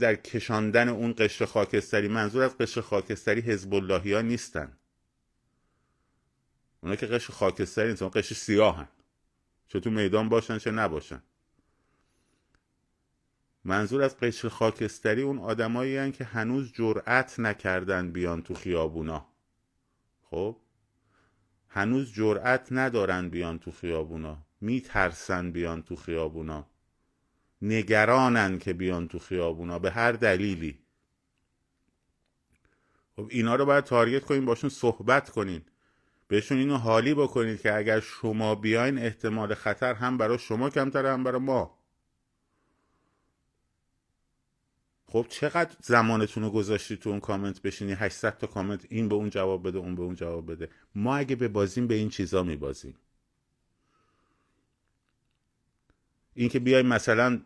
در 0.00 0.14
کشاندن 0.14 0.88
اون 0.88 1.14
قشر 1.18 1.44
خاکستری؟ 1.44 2.08
منظور 2.08 2.42
از 2.42 2.58
قشر 2.58 2.80
خاکستری 2.80 3.40
حزب 3.40 3.90
ها 3.90 4.20
نیستن. 4.20 4.78
اونا 6.80 6.96
که 6.96 7.06
قشر 7.06 7.32
خاکستری 7.32 7.88
نیستن 7.88 8.08
قشر 8.08 8.34
سیاهن. 8.34 8.88
چه 9.68 9.80
تو 9.80 9.90
میدان 9.90 10.28
باشن 10.28 10.58
چه 10.58 10.70
نباشن. 10.70 11.22
منظور 13.70 14.02
از 14.02 14.16
قشر 14.18 14.48
خاکستری 14.48 15.22
اون 15.22 15.38
آدمایی 15.38 16.12
که 16.12 16.24
هنوز 16.24 16.72
جرأت 16.72 17.40
نکردن 17.40 18.10
بیان 18.10 18.42
تو 18.42 18.54
خیابونا. 18.54 19.26
خب؟ 20.30 20.56
هنوز 21.68 22.12
جرأت 22.12 22.68
ندارن 22.70 23.28
بیان 23.28 23.58
تو 23.58 23.70
خیابونا. 23.70 24.38
میترسن 24.60 25.52
بیان 25.52 25.82
تو 25.82 25.96
خیابونا. 25.96 26.66
نگرانن 27.62 28.58
که 28.58 28.72
بیان 28.72 29.08
تو 29.08 29.18
خیابونا 29.18 29.78
به 29.78 29.90
هر 29.90 30.12
دلیلی. 30.12 30.78
خب 33.16 33.26
اینا 33.30 33.54
رو 33.54 33.66
باید 33.66 33.84
تارگت 33.84 34.24
کنین 34.24 34.44
باشون 34.44 34.70
صحبت 34.70 35.30
کنین. 35.30 35.62
بهشون 36.28 36.58
اینو 36.58 36.76
حالی 36.76 37.14
بکنید 37.14 37.60
که 37.60 37.74
اگر 37.74 38.00
شما 38.00 38.54
بیاین 38.54 38.98
احتمال 38.98 39.54
خطر 39.54 39.94
هم 39.94 40.18
برای 40.18 40.38
شما 40.38 40.70
کمتره 40.70 41.12
هم 41.12 41.24
برای 41.24 41.40
ما. 41.40 41.79
خب 45.12 45.26
چقدر 45.28 45.76
زمانتون 45.82 46.42
رو 46.42 46.50
گذاشتی 46.50 46.96
تو 46.96 47.10
اون 47.10 47.20
کامنت 47.20 47.62
بشینی 47.62 47.92
800 47.92 48.38
تا 48.38 48.46
کامنت 48.46 48.86
این 48.88 49.08
به 49.08 49.14
اون 49.14 49.30
جواب 49.30 49.68
بده 49.68 49.78
اون 49.78 49.94
به 49.94 50.02
اون 50.02 50.14
جواب 50.14 50.52
بده. 50.52 50.68
ما 50.94 51.16
اگه 51.16 51.36
به 51.36 51.48
بازیم 51.48 51.86
به 51.86 51.94
این 51.94 52.08
چیزا 52.08 52.42
میبازیم. 52.42 52.94
این 56.34 56.48
که 56.48 56.58
بیای 56.58 56.82
مثلا 56.82 57.40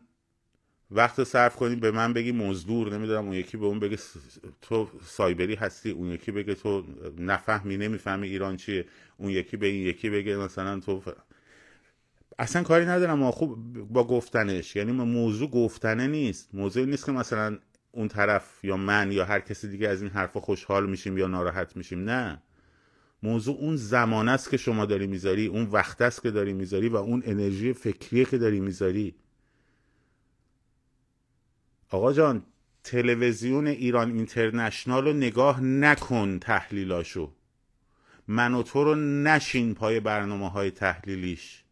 وقت 0.90 1.24
صرف 1.24 1.56
کنیم 1.56 1.80
به 1.80 1.90
من 1.90 2.12
بگی 2.12 2.32
مزدور 2.32 2.94
نمی‌دونم 2.94 3.24
اون 3.24 3.34
یکی 3.34 3.56
به 3.56 3.66
اون 3.66 3.80
بگه 3.80 3.98
تو 4.62 4.88
سایبری 5.04 5.54
هستی 5.54 5.90
اون 5.90 6.10
یکی 6.12 6.32
بگه 6.32 6.54
تو 6.54 6.84
نفهمی 7.18 7.76
نمی‌فهمی 7.76 8.28
ایران 8.28 8.56
چیه 8.56 8.86
اون 9.16 9.30
یکی 9.30 9.56
به 9.56 9.66
این 9.66 9.86
یکی 9.86 10.10
بگه 10.10 10.36
مثلا 10.36 10.80
تو 10.80 11.02
اصلا 12.38 12.62
کاری 12.62 12.86
ندارم 12.86 13.18
ما 13.18 13.30
خوب 13.30 13.74
با 13.92 14.06
گفتنش. 14.06 14.76
یعنی 14.76 14.92
موضوع 14.92 15.50
گفتنه 15.50 16.06
نیست. 16.06 16.54
موضوع 16.54 16.84
نیست 16.84 17.06
که 17.06 17.12
مثلا 17.12 17.58
اون 17.92 18.08
طرف 18.08 18.64
یا 18.64 18.76
من 18.76 19.12
یا 19.12 19.24
هر 19.24 19.40
کسی 19.40 19.68
دیگه 19.68 19.88
از 19.88 20.02
این 20.02 20.10
حرفا 20.10 20.40
خوشحال 20.40 20.90
میشیم 20.90 21.18
یا 21.18 21.26
ناراحت 21.26 21.76
میشیم. 21.76 22.04
نه. 22.04 22.42
موضوع 23.22 23.56
اون 23.56 23.76
زمان 23.76 24.28
است 24.28 24.50
که 24.50 24.56
شما 24.56 24.86
داری 24.86 25.06
می‌ذاری 25.06 25.46
اون 25.46 25.64
وقت 25.64 26.02
است 26.02 26.22
که 26.22 26.30
داری 26.30 26.52
می‌ذاری 26.52 26.88
و 26.88 26.96
اون 26.96 27.22
انرژی 27.26 27.72
فکریه 27.72 28.24
که 28.24 28.38
داری 28.38 28.60
می‌ذاری. 28.60 29.14
آقا 31.90 32.12
جان 32.12 32.42
تلویزیون 32.84 33.66
ایران 33.66 34.10
اینترنشنال 34.10 35.04
رو 35.04 35.12
نگاه 35.12 35.60
نکن 35.60 36.38
تحلیلاشو. 36.38 37.32
من 38.28 38.54
و 38.54 38.62
تو 38.62 38.84
رو 38.84 38.94
نشین 38.94 39.74
پای 39.74 40.00
برنامه 40.00 40.50
های 40.50 40.70
تحلیلیش. 40.70 41.63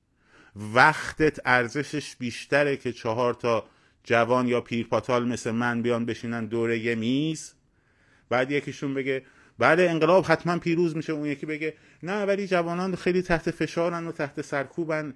وقتت 0.57 1.41
ارزشش 1.45 2.17
بیشتره 2.17 2.77
که 2.77 2.93
چهار 2.93 3.35
تا 3.35 3.65
جوان 4.05 4.49
یا 4.49 4.61
پیرپاتال 4.61 5.29
مثل 5.29 5.51
من 5.51 5.83
بیان 5.83 6.07
بشینن 6.07 6.47
دوره 6.47 6.79
یه 6.79 6.95
میز؟ 6.95 7.55
بعد 8.29 8.51
یکیشون 8.51 8.95
بگه 8.95 9.23
بعد 9.59 9.81
انقلاب 9.81 10.25
حتما 10.29 10.59
پیروز 10.59 10.97
میشه. 10.97 11.13
اون 11.13 11.27
یکی 11.27 11.47
بگه 11.47 11.75
نه 12.03 12.25
ولی 12.25 12.47
جوانان 12.47 12.97
خیلی 12.97 13.23
تحت 13.23 13.51
فشارن 13.51 14.07
و 14.07 14.13
تحت 14.13 14.41
سرکوبن. 14.43 15.15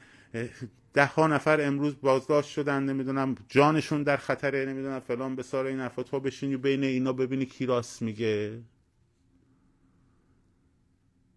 ده 0.94 1.06
ها 1.06 1.26
نفر 1.26 1.60
امروز 1.60 1.96
بازداشت 2.00 2.50
شدن 2.50 2.82
نمی‌دونم 2.82 3.34
جانشون 3.48 4.02
در 4.02 4.16
خطره 4.16 4.66
نمی‌دونم 4.66 5.00
فلان 5.00 5.36
به 5.36 5.42
سار 5.42 5.66
این 5.66 5.80
حرفا 5.80 6.02
تو 6.02 6.20
بشینی 6.20 6.56
بین 6.56 6.84
اینا 6.84 7.12
ببینی 7.12 7.46
کی 7.46 7.66
راست 7.66 8.02
میگه. 8.02 8.58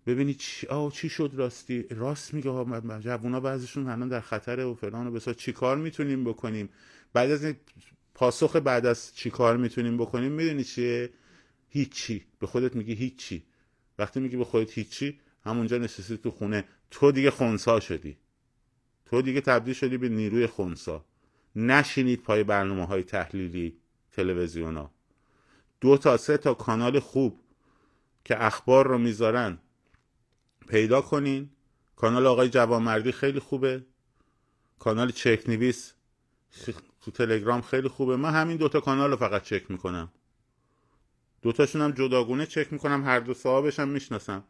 ببینی 0.10 0.34
چی 0.34 0.68
آه 0.68 0.92
چی 0.94 1.10
شد 1.10 1.32
راستی؟ 1.34 1.86
راست 1.90 2.34
میگه 2.34 2.50
ها 2.50 2.82
جوونا 3.00 3.40
بعضیشون 3.40 3.88
هنوز 3.88 4.10
در 4.10 4.20
خطره 4.22 4.64
و 4.64 4.74
فلان 4.74 5.08
و 5.08 5.20
چی 5.20 5.52
کار 5.52 5.78
می‌تونیم 5.78 6.24
بکنیم؟ 6.24 6.70
بعد 7.14 7.32
از 7.32 7.54
پاسخ 8.14 8.56
بعد 8.56 8.86
از 8.86 9.16
چی 9.16 9.30
کار 9.30 9.58
می‌تونیم 9.58 9.98
بکنیم 9.98 10.32
می‌دونی 10.32 10.64
چیه؟ 10.64 11.10
هیچی. 11.70 12.26
به 12.40 12.48
خودت 12.48 12.76
میگی 12.76 12.94
هیچی. 12.94 13.44
وقتی 14.00 14.20
میگی 14.20 14.38
به 14.38 14.46
خودت 14.46 14.72
هیچی 14.78 15.20
همونجا 15.44 15.78
نشستی 15.78 16.18
تو 16.18 16.32
خونه. 16.32 16.66
تو 16.92 17.12
دیگه 17.12 17.32
خونسا 17.32 17.80
شدی. 17.80 18.18
تو 19.06 19.22
دیگه 19.22 19.42
تبدیل 19.42 19.74
شدی 19.74 19.98
به 19.98 20.10
نیروی 20.10 20.48
خونسا. 20.48 21.06
نشینید 21.56 22.22
پای 22.22 22.44
برنامه 22.44 22.86
های 22.86 23.04
تحلیلی 23.04 23.78
تلویزیون 24.12 24.78
ها 24.78 24.92
دو 25.82 25.98
تا 25.98 26.18
سه 26.18 26.38
تا 26.38 26.54
کانال 26.54 27.00
خوب 27.00 27.40
که 28.26 28.44
اخبار 28.46 28.88
رو 28.88 28.98
می‌ذارن. 28.98 29.58
پیدا 30.70 31.02
کنین. 31.02 31.50
کانال 31.96 32.28
آقای 32.28 32.50
جوانمردی 32.50 33.12
خیلی 33.12 33.40
خوبه. 33.40 33.84
کانال 34.80 35.12
چک 35.12 35.44
نویس 35.48 35.94
تو 37.02 37.12
تلگرام 37.12 37.62
خیلی 37.62 37.88
خوبه. 37.88 38.16
من 38.16 38.32
همین 38.32 38.58
دوتا 38.58 38.80
کانال 38.80 39.12
رو 39.12 39.18
فقط 39.18 39.44
چک 39.44 39.72
می‌کنم. 39.72 40.12
دوتاشون 41.42 41.82
هم 41.82 41.92
جداگونه 41.92 42.46
چک 42.46 42.74
می‌کنم. 42.74 43.04
هر 43.04 43.20
دو 43.20 43.34
صاحبش 43.34 43.80
هم 43.80 43.88
می‌شناسم. 43.88 44.44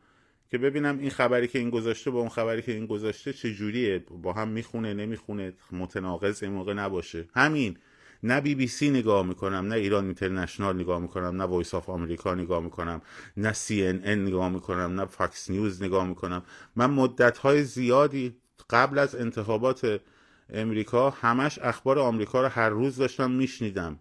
که 0.51 0.57
ببینم 0.57 0.99
این 0.99 1.09
خبری 1.09 1.47
که 1.47 1.59
این 1.59 1.69
گذاشته 1.69 2.11
با 2.11 2.19
اون 2.19 2.29
خبری 2.29 2.61
که 2.61 2.71
این 2.71 2.85
گذاشته 2.85 3.33
چه 3.33 3.53
جوریه 3.53 3.99
با 3.99 4.33
هم 4.33 4.47
می‌خونه 4.47 4.93
نمی‌خونه. 4.93 5.53
متناقض 5.71 6.43
یه 6.43 6.51
موقع 6.51 6.73
نباشه. 6.73 7.29
همین. 7.35 7.77
نه 8.23 8.41
بی 8.41 8.55
بی 8.55 8.67
سی 8.67 8.89
نگاه 8.89 9.25
می‌کنم 9.25 9.67
نه 9.67 9.75
ایران 9.75 10.05
اینترنشنال 10.05 10.75
نگاه 10.75 10.99
می‌کنم 10.99 11.41
نه 11.41 11.43
وایس 11.43 11.73
آف 11.73 11.89
آمریکا 11.89 12.35
نگاه 12.35 12.59
می‌کنم 12.63 13.01
نه 13.37 13.53
سی 13.53 13.87
ان 13.87 14.01
ان 14.03 14.25
نگاه 14.25 14.49
می‌کنم 14.49 14.99
نه 14.99 15.05
فاکس 15.05 15.49
نیوز 15.49 15.83
نگاه 15.83 16.07
می‌کنم. 16.07 16.43
من 16.75 16.89
مدت 16.89 17.37
های 17.37 17.63
زیادی 17.63 18.35
قبل 18.69 18.99
از 18.99 19.15
انتخابات 19.15 20.01
امریکا 20.49 21.09
همش 21.09 21.59
اخبار 21.59 21.99
آمریکا 21.99 22.41
رو 22.41 22.47
هر 22.47 22.69
روز 22.69 22.95
داشتم 22.97 23.31
میشنیدم. 23.31 23.99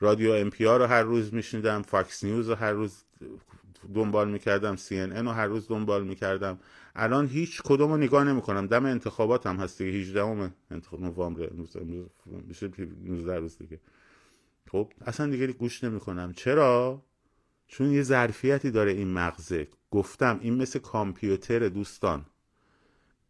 رادیو 0.00 0.32
ام 0.32 0.50
رو 0.58 0.86
هر 0.86 1.02
روز 1.02 1.34
میشنیدم 1.34 1.82
فاکس 1.82 2.24
نیوز 2.24 2.48
رو 2.48 2.54
هر 2.54 2.72
روز 2.72 3.02
دنبال 3.94 4.30
می‌کردم. 4.30 4.76
سی 4.76 5.00
رو 5.00 5.30
هر 5.30 5.46
روز 5.46 5.68
دنبال 5.68 6.04
می‌کردم. 6.04 6.58
الان 6.94 7.26
هیچ 7.26 7.62
کدوم 7.62 7.90
رو 7.90 7.96
نگاه 7.96 8.24
نمی‌کنم. 8.24 8.66
دم 8.66 8.84
انتخابات 8.84 9.46
هم 9.46 9.56
هست 9.56 9.82
دیگه. 9.82 9.98
18 9.98 10.52
انتخاب 10.70 11.00
نوامبر 11.00 11.50
میشه 12.44 12.70
19 13.04 13.36
روز 13.36 13.58
دیگه. 13.58 13.80
خب 14.70 14.92
اصلا 15.06 15.30
دیگه 15.30 15.46
گوش 15.46 15.84
نمی‌کنم. 15.84 16.32
چرا؟ 16.32 17.02
چون 17.68 17.92
یه 17.92 18.02
ظرفیتی 18.02 18.70
داره 18.70 18.92
این 18.92 19.08
مغزه. 19.08 19.68
گفتم 19.90 20.38
این 20.42 20.54
مثل 20.54 20.78
کامپیوتر 20.78 21.68
دوستان. 21.68 22.24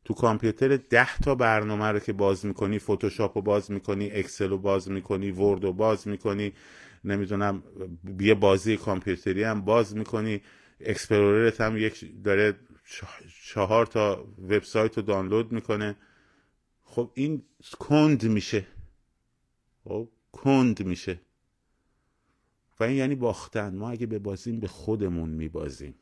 تو 0.04 0.14
کامپیوتر 0.14 0.76
ده 0.76 1.16
تا 1.16 1.34
برنامه 1.34 1.84
رو 1.84 1.98
که 1.98 2.12
باز 2.12 2.46
می‌کنی 2.46 2.78
فتوشاپ 2.78 3.38
رو 3.38 3.42
باز 3.42 3.70
می‌کنی 3.70 4.10
اکسل 4.10 4.48
رو 4.48 4.58
باز 4.58 4.90
می‌کنی 4.90 5.30
ورد 5.30 5.64
رو 5.64 5.72
باز 5.72 6.08
می‌کنی 6.08 6.52
نمی‌دونم 7.06 7.62
یه 8.20 8.34
بازی 8.34 8.76
کامپیوتری 8.76 9.42
هم 9.42 9.60
باز 9.60 9.96
می‌کنی 9.96 10.42
اکسپلوررت 10.80 11.60
هم 11.60 11.76
یک 11.76 12.22
داره 12.24 12.54
چهار 13.44 13.86
تا 13.86 14.28
وبسایت 14.42 14.96
رو 14.96 15.02
دانلود 15.02 15.52
می‌کنه. 15.52 15.96
خب 16.82 17.10
این 17.14 17.42
کند 17.80 18.24
میشه. 18.24 18.66
خب 19.84 20.08
کند 20.32 20.86
میشه. 20.86 21.20
و 22.80 22.84
این 22.84 22.96
یعنی 22.96 23.14
باختن. 23.14 23.74
ما 23.74 23.90
اگه 23.90 24.06
ببازیم 24.06 24.60
به 24.60 24.68
خودمون 24.68 25.28
میبازیم. 25.28 25.94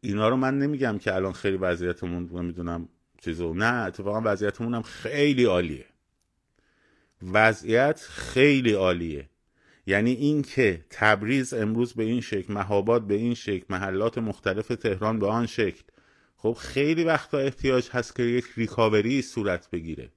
اینا 0.00 0.28
رو 0.28 0.36
من 0.36 0.58
نمیگم 0.58 0.98
که 0.98 1.14
الان 1.14 1.32
خیلی 1.32 1.56
وضعیتمون 1.56 2.30
نمی‌دونم 2.32 2.88
چیزو. 3.18 3.54
نه 3.54 3.84
اتفاقا 3.86 4.20
وضعیتمون 4.24 4.74
هم 4.74 4.82
خیلی 4.82 5.44
عالیه. 5.44 5.86
وضعیت 7.32 8.00
خیلی 8.00 8.72
عالیه. 8.72 9.28
یعنی 9.86 10.12
این 10.12 10.42
که 10.42 10.84
تبریز 10.90 11.54
امروز 11.54 11.92
به 11.92 12.04
این 12.04 12.20
شکل 12.20 12.52
مهاباد 12.52 13.06
به 13.06 13.14
این 13.14 13.34
شکل 13.34 13.64
محلات 13.70 14.18
مختلف 14.18 14.68
تهران 14.68 15.18
به 15.18 15.26
آن 15.26 15.46
شکل. 15.46 15.82
خب 16.36 16.56
خیلی 16.60 17.04
وقتا 17.04 17.38
احتیاج 17.38 17.88
هست 17.92 18.16
که 18.16 18.22
یک 18.22 18.44
ریکاوری 18.56 19.22
صورت 19.22 19.70
بگیره. 19.70 20.08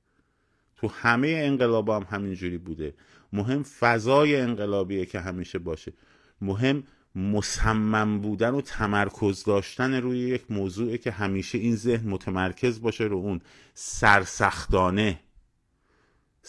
تو 0.76 0.88
همه 0.88 1.28
انقلاب 1.28 1.90
هم 1.90 2.08
همینجوری 2.10 2.58
بوده. 2.58 2.94
مهم 3.34 3.64
فضای 3.64 4.36
انقلابیه 4.36 5.06
که 5.06 5.20
همیشه 5.20 5.60
باشه. 5.60 5.94
مهم 6.42 6.84
مصمم 7.16 8.20
بودن 8.20 8.50
و 8.50 8.62
تمرکز 8.62 9.44
داشتن 9.44 9.94
روی 9.94 10.20
یک 10.20 10.52
موضوعه 10.52 10.98
که 10.98 11.12
همیشه 11.12 11.58
این 11.58 11.76
ذهن 11.76 12.10
متمرکز 12.10 12.82
باشه 12.82 13.04
رو 13.04 13.18
اون 13.18 13.42
سرسختانه 13.74 15.20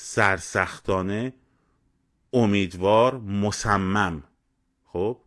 سرسختانه 0.00 1.34
امیدوار 2.32 3.18
مصمم. 3.18 4.22
خب؟ 4.84 5.20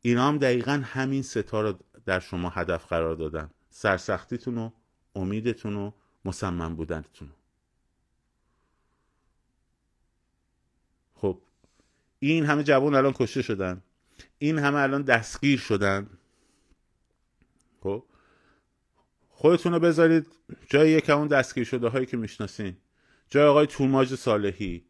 اینا 0.00 0.28
هم 0.28 0.38
دقیقا 0.38 0.82
همین 0.84 1.22
ستا 1.22 1.60
رو 1.60 1.78
در 2.04 2.20
شما 2.20 2.48
هدف 2.48 2.86
قرار 2.86 3.14
دادن. 3.14 3.50
سرسختیتون 3.70 4.58
و 4.58 4.70
امیدتون 5.14 5.76
و 5.76 5.90
مصمم 6.24 6.76
بودنتون 6.76 7.30
خب 11.14 11.40
این 12.18 12.46
همه 12.46 12.62
جوان 12.62 12.94
الان 12.94 13.12
کشته 13.12 13.42
شدن. 13.42 13.82
این 14.38 14.58
همه 14.58 14.78
الان 14.78 15.02
دستگیر 15.02 15.58
شدن. 15.58 16.10
خب؟ 17.82 18.04
خودتون 19.28 19.72
رو 19.72 19.80
بذارید 19.80 20.26
جای 20.66 20.90
یک 20.90 21.10
اون 21.10 21.26
دستگیر 21.26 21.64
شده 21.64 21.88
هایی 21.88 22.06
که 22.06 22.16
می‌شناسین. 22.16 22.76
جای 23.30 23.46
آقای 23.46 23.66
توماج 23.66 24.14
صالحی 24.14 24.84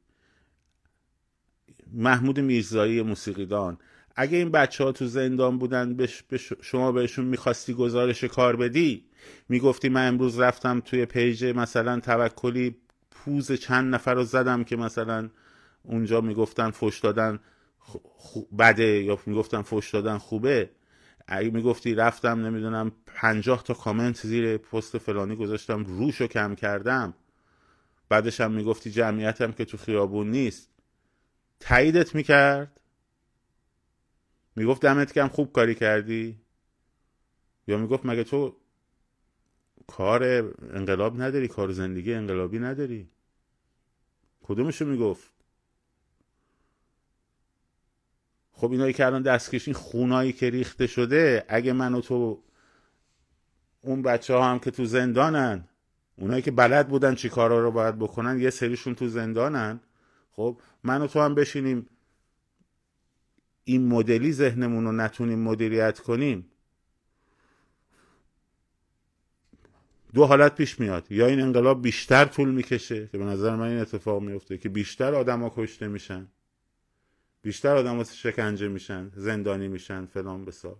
محمود 1.93 2.41
میرزایی 2.41 3.03
موسیقیدان. 3.03 3.79
اگه 4.17 4.39
این 4.39 4.51
بچه 4.51 4.85
ها 4.85 4.93
تو 4.93 5.07
زندان 5.07 5.59
بودن 5.59 5.97
بش 5.97 6.53
شما 6.63 6.93
بهشون 6.93 7.25
می‌خواستی 7.25 7.75
گزارش 7.75 8.25
کار 8.25 8.57
بدی؟ 8.57 9.05
می‌گفتی 9.49 9.89
من 9.89 10.09
امروز 10.09 10.41
رفتم 10.41 10.81
توی 10.81 11.07
پیج 11.07 11.45
مثلا 11.45 12.01
توکلی 12.01 12.77
پوز 13.11 13.53
چند 13.53 13.95
نفر 13.95 14.15
رو 14.15 14.25
زدم 14.25 14.65
که 14.65 14.77
مثلا 14.77 15.31
اونجا 15.83 16.21
می‌گفتن 16.21 16.71
فش 16.71 16.99
دادن 16.99 17.39
بده 18.59 19.03
یا 19.03 19.19
می‌گفتن 19.27 19.63
فش 19.63 19.91
دادن 19.91 20.19
خوبه. 20.19 20.71
اگه 21.27 21.51
می‌گفتی 21.51 21.95
رفتم 21.95 22.47
نمی‌دونم 22.47 22.93
پنجاه 23.07 23.63
تا 23.63 23.75
کامنت 23.75 24.27
زیر 24.27 24.57
پست 24.57 24.99
فلانی 24.99 25.37
گذاشتم 25.37 25.85
روشو 25.85 26.27
کم 26.27 26.55
کردم. 26.55 27.15
بعدش 28.09 28.41
هم 28.41 28.53
می‌گفتی 28.53 28.91
جمعیتم 28.91 29.53
که 29.53 29.65
تو 29.65 29.77
خیابون 29.77 30.31
نیست. 30.31 30.71
تاییدت 31.61 32.15
می‌کرد؟ 32.15 32.81
می‌گفت 34.57 34.83
دمت 34.83 35.13
کم 35.13 35.29
خوب 35.29 35.53
کاری 35.53 35.75
کردی؟ 35.75 36.41
یا 37.67 37.79
می‌گفت 37.79 38.07
مگه 38.07 38.25
تو 38.25 38.57
کار 39.87 40.25
انقلاب 40.73 41.23
نداری 41.23 41.49
کار 41.49 41.73
زندگی 41.73 42.15
انقلابی 42.15 42.59
نداری؟ 42.59 43.11
کدومشو 44.43 44.85
می‌گفت؟ 44.85 45.33
خب 48.53 48.73
اینایی 48.73 48.93
که 48.93 49.07
الان 49.07 49.23
دستکش 49.23 49.69
این 49.69 49.75
خونایی 49.75 50.33
که 50.33 50.51
ریخته 50.51 50.87
شده 50.87 51.45
اگه 51.49 51.73
من 51.73 51.95
و 51.95 52.01
تو 52.01 52.43
اون 53.83 54.03
بچه 54.03 54.35
ها 54.35 54.51
هم 54.51 54.59
که 54.59 54.71
تو 54.71 54.85
زندانن 54.85 55.69
اونایی 56.19 56.43
که 56.43 56.51
بلد 56.51 56.89
بودن 56.89 57.15
چی 57.15 57.29
کارا 57.29 57.61
رو 57.61 57.71
باید 57.71 57.99
بکنن 57.99 58.41
یه 58.41 58.51
سریشون 58.51 58.95
تو 58.95 59.09
زندانن. 59.09 59.81
خب 60.31 60.61
من 60.85 61.03
و 61.03 61.07
تو 61.07 61.21
هم 61.21 61.35
بشینیم 61.35 61.87
این 63.65 63.89
مدلی 63.89 64.33
ذهنمون 64.33 64.85
رو 64.85 64.93
نتونیم 64.93 65.39
مدیریت 65.39 65.99
کنیم. 65.99 66.47
دو 70.15 70.25
حالت 70.25 70.55
پیش 70.55 70.81
میاد. 70.81 71.13
یا 71.13 71.27
این 71.27 71.41
انقلاب 71.41 71.83
بیشتر 71.83 72.25
طول 72.25 72.51
می‌کشه 72.51 73.07
که 73.07 73.19
به 73.19 73.25
نظر 73.25 73.57
من 73.57 73.69
این 73.69 73.79
اتفاق 73.79 74.23
میفته 74.23 74.59
که 74.59 74.69
بیشتر 74.69 75.15
آدما 75.15 75.53
کشته 75.57 75.89
میشن. 75.89 76.27
بیشتر 77.43 77.77
آدم 77.77 78.05
شکنجه 78.05 78.69
میشن 78.69 79.11
زندانی 79.15 79.69
میشن 79.69 80.07
فلان 80.07 80.45
بسار. 80.45 80.77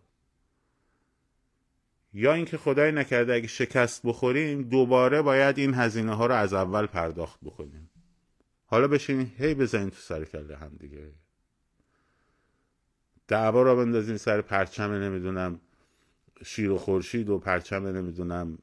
یا 2.19 2.35
اینکه 2.35 2.57
خدای 2.57 2.93
نکرده 2.93 3.35
اگه 3.35 3.47
شکست 3.47 4.03
بخوریم 4.05 4.63
دوباره 4.63 5.23
باید 5.23 5.59
این 5.59 5.75
هزینه 5.75 6.15
ها 6.15 6.27
رو 6.27 6.35
از 6.35 6.53
اول 6.53 6.87
پرداخت 6.87 7.41
بکنیم. 7.45 7.91
حالا 8.67 8.89
بشین 8.89 9.33
هی 9.39 9.55
بزنین 9.55 9.91
تو 9.91 9.97
سر 9.97 10.25
کله 10.25 10.57
هم 10.57 10.71
دیگه. 10.81 11.13
دعوا 13.29 13.63
را 13.63 13.75
بندازین 13.75 14.17
سر 14.17 14.41
پرچم 14.41 14.93
نمی‌دونم 14.93 15.61
شیر 16.45 16.71
و 16.71 16.79
خورشید 16.79 17.31
و 17.31 17.39
پرچم 17.39 17.87
نمی‌دونم 17.87 18.59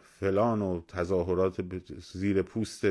فلان 0.00 0.62
و 0.62 0.80
تظاهرات 0.88 1.64
زیر 2.12 2.42
پوست 2.42 2.84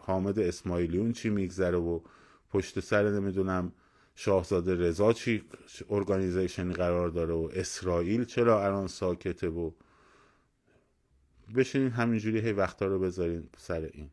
حامد 0.00 0.38
اسماعیلیون 0.38 1.12
چی 1.12 1.30
میگذره 1.30 1.78
و 1.78 2.00
پشت 2.50 2.80
سر 2.80 3.10
نمی‌دونم 3.10 3.72
شاهزاده 4.20 4.74
رضا 4.74 5.12
چی 5.12 5.44
ارگانیزیشنی 5.90 6.72
قرار 6.74 7.08
داره 7.08 7.34
و 7.34 7.48
اسرائیل 7.52 8.24
چرا 8.24 8.64
الان 8.64 8.86
ساکته 8.86 9.48
و 9.48 9.70
بشینین 11.54 11.90
همینجوری 11.90 12.40
هی 12.40 12.52
وقتا 12.52 12.86
رو 12.86 12.98
بذارین 12.98 13.48
سر 13.56 13.90
این. 13.92 14.10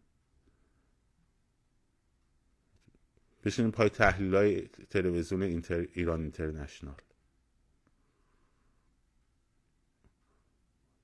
بشینیم 3.43 3.71
پای 3.71 3.89
تحلیل 3.89 4.35
های 4.35 4.67
تلویزیون 4.89 5.43
اینتر... 5.43 5.87
ایران 5.93 6.21
اینترنشنال. 6.21 7.01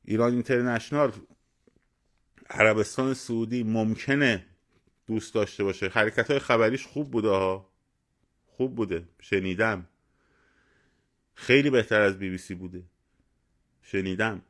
ایران 0.05 0.33
اینترنشنال 0.33 1.11
عربستان 2.49 3.13
سعودی 3.13 3.63
ممکنه 3.63 4.45
دوست 5.07 5.33
داشته 5.33 5.63
باشه. 5.63 5.87
حرکت 5.87 6.31
های 6.31 6.39
خبریش 6.39 6.85
خوب 6.85 7.11
بوده 7.11 7.29
ها. 7.29 7.72
خوب 8.57 8.75
بوده. 8.75 9.03
شنیدم. 9.21 9.87
خیلی 11.33 11.69
بهتر 11.69 12.01
از 12.01 12.19
بی 12.19 12.29
بی 12.29 12.37
سی 12.37 12.55
بوده. 12.55 12.83
شنیدم. 13.81 14.41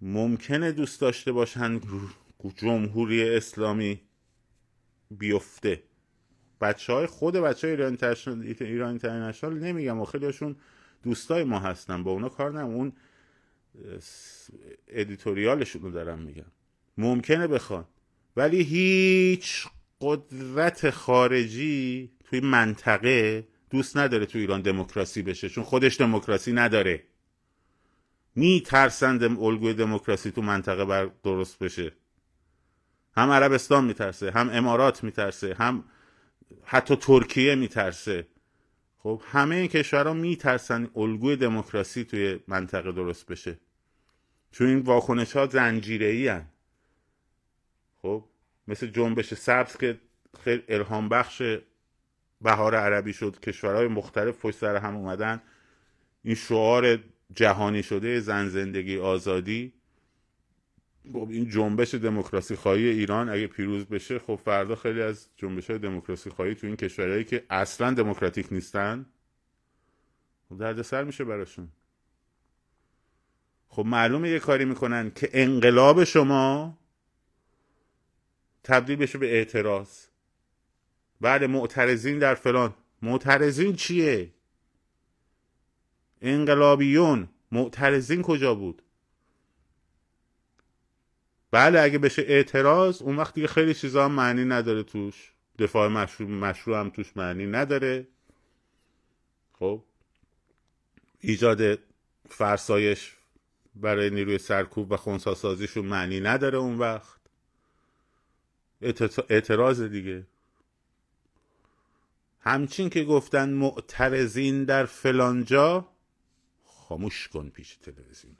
ممکنه 0.00 0.72
دوست 0.72 1.00
داشته 1.00 1.32
باشن 1.32 1.80
جمهوری 2.56 3.36
اسلامی 3.36 4.00
بیفته. 5.10 5.82
بچه 6.60 6.92
های 6.92 7.06
خود 7.06 7.34
بچه 7.34 7.66
های 7.66 7.76
ایران 8.60 8.88
اینترنشنال 8.88 9.58
نمیگم 9.58 10.00
و 10.00 10.04
خیلیشون 10.04 10.56
دوستای 11.02 11.44
ما 11.44 11.58
هستن. 11.58 12.02
با 12.02 12.10
اونا 12.10 12.28
کار 12.28 12.52
نم 12.52 12.66
اون 12.66 12.92
ادیتوریالشون 14.88 15.82
رو 15.82 15.90
دارم 15.90 16.18
میگم. 16.18 16.50
ممکنه 16.98 17.46
بخوان. 17.46 17.84
ولی 18.36 18.62
هیچ 18.62 19.66
قدرت 20.00 20.90
خارجی 20.90 22.10
توی 22.30 22.40
منطقه 22.40 23.48
دوست 23.70 23.96
نداره 23.96 24.26
تو 24.26 24.38
ایران 24.38 24.62
دموکراسی 24.62 25.22
بشه 25.22 25.48
چون 25.48 25.64
خودش 25.64 26.00
دموکراسی 26.00 26.52
نداره. 26.52 27.02
میترسند 28.34 29.24
الگوی 29.24 29.74
دموکراسی 29.74 30.30
تو 30.30 30.42
منطقه 30.42 30.84
بر 30.84 31.10
درست 31.24 31.58
بشه. 31.58 31.92
هم 33.16 33.30
عربستان 33.30 33.84
میترسه 33.84 34.30
هم 34.30 34.50
امارات 34.50 35.04
میترسه 35.04 35.54
هم 35.54 35.84
حتی 36.64 36.96
ترکیه 36.96 37.54
میترسه. 37.54 38.26
خب 38.98 39.22
همه 39.24 39.54
این 39.54 39.68
کشورها 39.68 40.12
میترسن 40.12 40.90
الگوی 40.96 41.36
دموکراسی 41.36 42.04
توی 42.04 42.40
منطقه 42.48 42.92
درست 42.92 43.26
بشه. 43.26 43.58
چون 44.52 44.66
این 44.66 44.78
واکنش 44.78 45.36
ها 45.36 45.46
زنجیره 45.46 46.06
ای 46.06 46.40
خب 48.02 48.24
مثل 48.68 48.86
جنبش 48.86 49.34
سبز 49.34 49.76
که 49.76 50.00
خیلی 50.44 50.62
الهام 50.68 51.08
بخش 51.08 51.42
بهار 52.40 52.74
عربی 52.74 53.12
شد 53.12 53.40
کشورهای 53.40 53.88
مختلف 53.88 54.38
پشت 54.38 54.58
سر 54.58 54.76
هم 54.76 54.96
اومدن. 54.96 55.42
این 56.22 56.34
شعار 56.34 56.98
جهانی 57.34 57.82
شده 57.82 58.20
زن 58.20 58.48
زندگی 58.48 58.98
آزادی. 58.98 59.72
خب 61.12 61.28
این 61.30 61.48
جنبش 61.48 61.94
دموکراسی 61.94 62.56
خواهی 62.56 62.86
ایران 62.88 63.28
اگه 63.28 63.46
پیروز 63.46 63.86
بشه 63.86 64.18
خب 64.18 64.34
فردا 64.44 64.74
خیلی 64.74 65.02
از 65.02 65.28
جنبش 65.36 65.70
های 65.70 65.78
دموکراسی 65.78 66.30
خواهی 66.30 66.54
تو 66.54 66.66
این 66.66 66.76
کشورهایی 66.76 67.24
که 67.24 67.44
اصلا 67.50 67.90
دموکراتیک 67.90 68.52
نیستن 68.52 69.06
خب 70.48 70.58
درد 70.58 70.82
سر 70.82 71.04
میشه 71.04 71.24
براشون. 71.24 71.68
خب 73.68 73.86
معلومه 73.86 74.30
یه 74.30 74.38
کاری 74.38 74.64
می‌کنن 74.64 75.10
که 75.10 75.30
انقلاب 75.32 76.04
شما 76.04 76.78
تبدیل 78.64 78.96
بشه 78.96 79.18
به 79.18 79.26
اعتراض. 79.26 80.07
بله 81.20 81.46
معترضین 81.46 82.18
در 82.18 82.34
فلان. 82.34 82.74
معترضین 83.02 83.76
چیه؟ 83.76 84.30
انقلابیون. 86.22 87.28
معترضین 87.52 88.22
کجا 88.22 88.54
بود؟ 88.54 88.82
بله 91.50 91.80
اگه 91.80 91.98
بشه 91.98 92.22
اعتراض 92.22 93.02
اون 93.02 93.16
وقت 93.16 93.34
دیگه 93.34 93.46
خیلی 93.46 93.74
چیزا 93.74 94.04
هم 94.04 94.12
معنی 94.12 94.44
نداره 94.44 94.82
توش. 94.82 95.32
دفاع 95.58 95.88
مشروع, 95.88 96.30
مشروع 96.30 96.80
هم 96.80 96.90
توش 96.90 97.16
معنی 97.16 97.46
نداره. 97.46 98.06
خب. 99.52 99.84
ایجاد 101.20 101.78
فرسایش 102.28 103.16
برای 103.74 104.10
نیروی 104.10 104.38
سرکوب 104.38 104.92
و 104.92 104.96
خونساسازیشون 104.96 105.86
معنی 105.86 106.20
نداره 106.20 106.58
اون 106.58 106.78
وقت. 106.78 107.20
اعتراض 109.30 109.82
دیگه. 109.82 110.26
همچین 112.40 112.90
که 112.90 113.04
گفتن 113.04 113.48
معترضین 113.48 114.64
در 114.64 114.86
فلانجا 114.86 115.88
خاموش 116.64 117.28
کن 117.28 117.48
پیش 117.48 117.76
تلویزیونت 117.76 118.38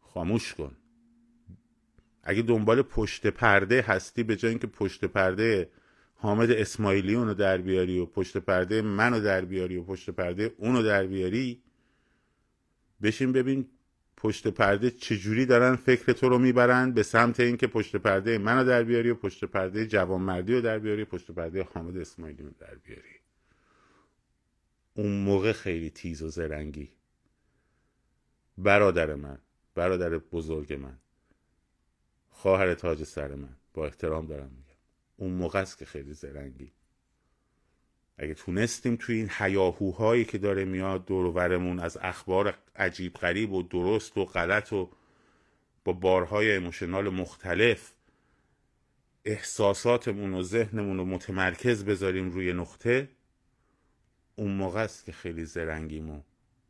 خاموش 0.00 0.54
کن. 0.54 0.76
اگه 2.22 2.42
دنبال 2.42 2.82
پشت 2.82 3.26
پرده 3.26 3.82
هستی 3.82 4.22
به 4.22 4.36
جای 4.36 4.50
اینکه 4.50 4.66
پشت 4.66 5.04
پرده 5.04 5.70
حامد 6.14 6.50
اسماعیلی 6.50 7.14
اونو 7.14 7.34
در 7.34 7.58
بیاری 7.58 7.98
و 7.98 8.06
پشت 8.06 8.36
پرده 8.36 8.82
منو 8.82 9.20
در 9.20 9.44
بیاری 9.44 9.76
و 9.76 9.82
پشت 9.82 10.10
پرده 10.10 10.54
اونو 10.58 10.82
در 10.82 11.06
بیاری 11.06 11.62
بشین 13.02 13.32
ببین 13.32 13.68
پشت 14.16 14.48
پرده 14.48 14.90
چجوری 14.90 15.46
دارن 15.46 15.76
فکر 15.76 16.12
تو 16.12 16.28
رو 16.28 16.38
می‌برن؟ 16.38 16.92
به 16.92 17.02
سمت 17.02 17.40
اینکه 17.40 17.66
پشت 17.66 17.96
پرده 17.96 18.38
منو 18.38 18.64
در 18.64 18.82
بیاری 18.84 19.10
و 19.10 19.14
پشت 19.14 19.44
پرده 19.44 19.86
جوانمردی 19.86 20.54
رو 20.54 20.60
در 20.60 20.78
بیاری 20.78 21.02
و 21.02 21.04
پشت 21.04 21.30
پرده 21.30 21.62
حامد 21.74 21.96
اسماعیلی 21.96 22.42
رو 22.42 22.50
در 22.58 22.74
بیاری. 22.74 23.14
اون 24.94 25.24
موقع 25.24 25.52
خیلی 25.52 25.90
تیز 25.90 26.22
و 26.22 26.28
زرنگی. 26.28 26.90
برادر 28.58 29.14
من 29.14 29.38
برادر 29.74 30.18
بزرگ 30.18 30.72
من. 30.72 30.98
خواهر 32.30 32.74
تاج 32.74 33.04
سر 33.04 33.34
من. 33.34 33.56
با 33.74 33.86
احترام 33.86 34.26
دارم 34.26 34.50
میگم. 34.50 34.78
اون 35.16 35.30
موقع 35.30 35.60
است 35.60 35.78
که 35.78 35.84
خیلی 35.84 36.12
زرنگی. 36.12 36.72
اگه 38.18 38.34
تونستیم 38.34 38.96
توی 38.96 39.16
این 39.16 39.28
حیاهوهایی 39.28 40.24
که 40.24 40.38
داره 40.38 40.64
میاد 40.64 41.04
دور 41.04 41.80
از 41.80 41.98
اخبار 42.00 42.58
عجیب 42.76 43.14
غریب 43.14 43.52
و 43.52 43.62
درست 43.62 44.18
و 44.18 44.24
غلط 44.24 44.72
و 44.72 44.90
با 45.84 45.92
بارهای 45.92 46.50
ایموشنال 46.50 47.08
مختلف 47.08 47.92
احساساتمون 49.24 50.34
و 50.34 50.42
ذهنمون 50.42 50.98
رو 50.98 51.04
متمرکز 51.04 51.84
بذاریم 51.84 52.30
روی 52.30 52.52
نقطه 52.52 53.08
اون 54.36 54.50
موقع 54.50 54.80
است 54.80 55.04
که 55.04 55.12
خیلی 55.12 55.44
زرنگیم 55.44 56.10
و 56.10 56.20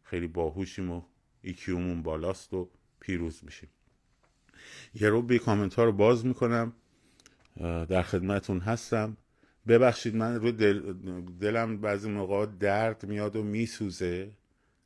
خیلی 0.02 0.26
باهوشیم 0.26 0.90
و 0.90 1.02
ایکیومون 1.42 2.02
بالاست 2.02 2.54
و 2.54 2.70
پیروز 3.00 3.44
میشیم. 3.44 3.68
یه 4.94 5.08
رو 5.08 5.22
بی 5.22 5.38
کامنت 5.38 5.78
رو 5.78 5.92
باز 5.92 6.26
می‌کنم. 6.26 6.72
در 7.60 8.02
خدمتون 8.02 8.60
هستم. 8.60 9.16
ببخشید 9.68 10.16
من 10.16 10.40
رو 10.40 10.50
دل 10.50 10.92
دلم 11.40 11.76
بعضی 11.76 12.10
موقع 12.10 12.46
درد 12.46 13.06
میاد 13.06 13.36
و 13.36 13.42
میسوزه. 13.42 14.30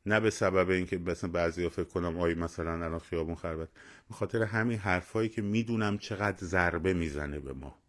نه 0.05 0.19
به 0.19 0.29
سبب 0.29 0.69
اینکه 0.69 0.97
مثلا 0.97 1.29
بعضی 1.29 1.69
فکر 1.69 1.83
کنم 1.83 2.19
آی 2.19 2.33
مثلا 2.33 2.71
الان 2.71 2.99
خیابون 2.99 3.35
خربت. 3.35 3.67
به 4.09 4.13
خاطر 4.13 4.43
همین 4.43 4.77
حرفایی 4.77 5.29
که 5.29 5.41
می‌دونم 5.41 5.97
چقدر 5.97 6.47
ضربه 6.47 6.93
می‌زنه 6.93 7.39
به 7.39 7.53
ما. 7.53 7.79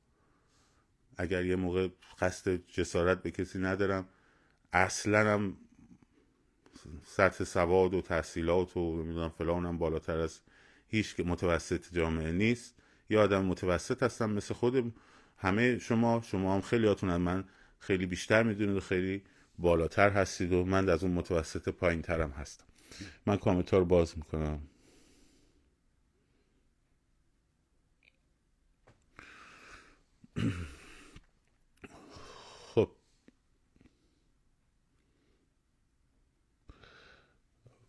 اگر 1.16 1.44
یه 1.44 1.57
موقع 1.57 1.88
قصد 2.20 2.61
جسارت 2.66 3.22
به 3.22 3.31
کسی 3.31 3.59
ندارم 3.59 4.09
اصلا 4.72 5.35
هم 5.35 5.57
سطح 7.05 7.44
سواد 7.44 7.94
و 7.94 8.00
تحصیلات 8.00 8.76
و 8.76 9.03
نمی‌دونم 9.03 9.29
فلانم 9.29 9.79
بالاتر 9.79 10.18
از 10.18 10.40
هیچ 10.88 11.16
که 11.16 11.22
متوسط 11.22 11.85
جامعه 11.92 12.33
نیست. 12.33 12.74
یه 13.11 13.18
آدم 13.18 13.44
متوسط 13.44 14.03
هستم 14.03 14.31
مثل 14.31 14.55
خود 14.55 14.94
همه 15.40 15.79
شما 15.79 16.22
شما 16.24 16.55
هم 16.55 16.61
خیلی 16.61 16.87
هاتون 16.87 17.16
من 17.16 17.44
خیلی 17.79 18.07
بیشتر 18.07 18.42
می‌دونید 18.42 18.76
و 18.76 18.81
خیلی 18.81 19.22
بالاتر 19.59 20.11
هستید 20.11 20.53
و 20.53 20.64
من 20.64 20.88
از 20.88 21.05
اون 21.05 21.12
متوسط 21.12 21.68
پایین 21.68 22.03
ترم 22.03 22.31
هستم. 22.31 22.64
من 23.26 23.37
کامنت 23.37 23.74
رو 23.74 23.85
باز 23.85 24.18
می‌کنم. 24.18 24.61
خب. 32.74 32.90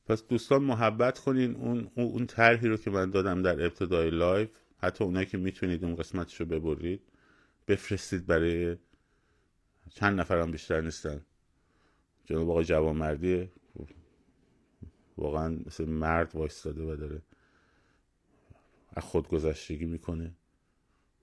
پس 0.06 0.28
دوستان 0.28 0.64
محبت 0.64 1.20
کنین. 1.20 1.56
اون 1.56 1.92
اون 1.96 2.28
طرحی 2.28 2.68
رو 2.68 2.78
که 2.78 2.90
من 2.92 3.10
دادم 3.10 3.42
در 3.42 3.66
ابتدای 3.66 4.10
لایف 4.10 4.50
حتی 4.78 5.04
اونایی 5.04 5.26
که 5.26 5.38
می‌تونید 5.38 5.86
اون 5.86 5.96
قسمتش 5.96 6.42
ببرید. 6.42 7.11
بفرستید 7.67 8.26
برای 8.26 8.78
چند 9.89 10.19
نفرم 10.19 10.52
بیشتر 10.52 10.82
نیستن. 10.82 11.26
جناب 12.26 12.50
آقای 12.50 12.65
جوانمردی 12.65 13.50
واقعا 15.17 15.60
مثل 15.65 15.86
مرد 15.86 16.36
وایستاده 16.36 16.84
و 16.84 16.95
داره 16.95 17.21
از 18.93 19.04
خودگذشتگی 19.04 19.86
می‌کنه. 19.86 20.36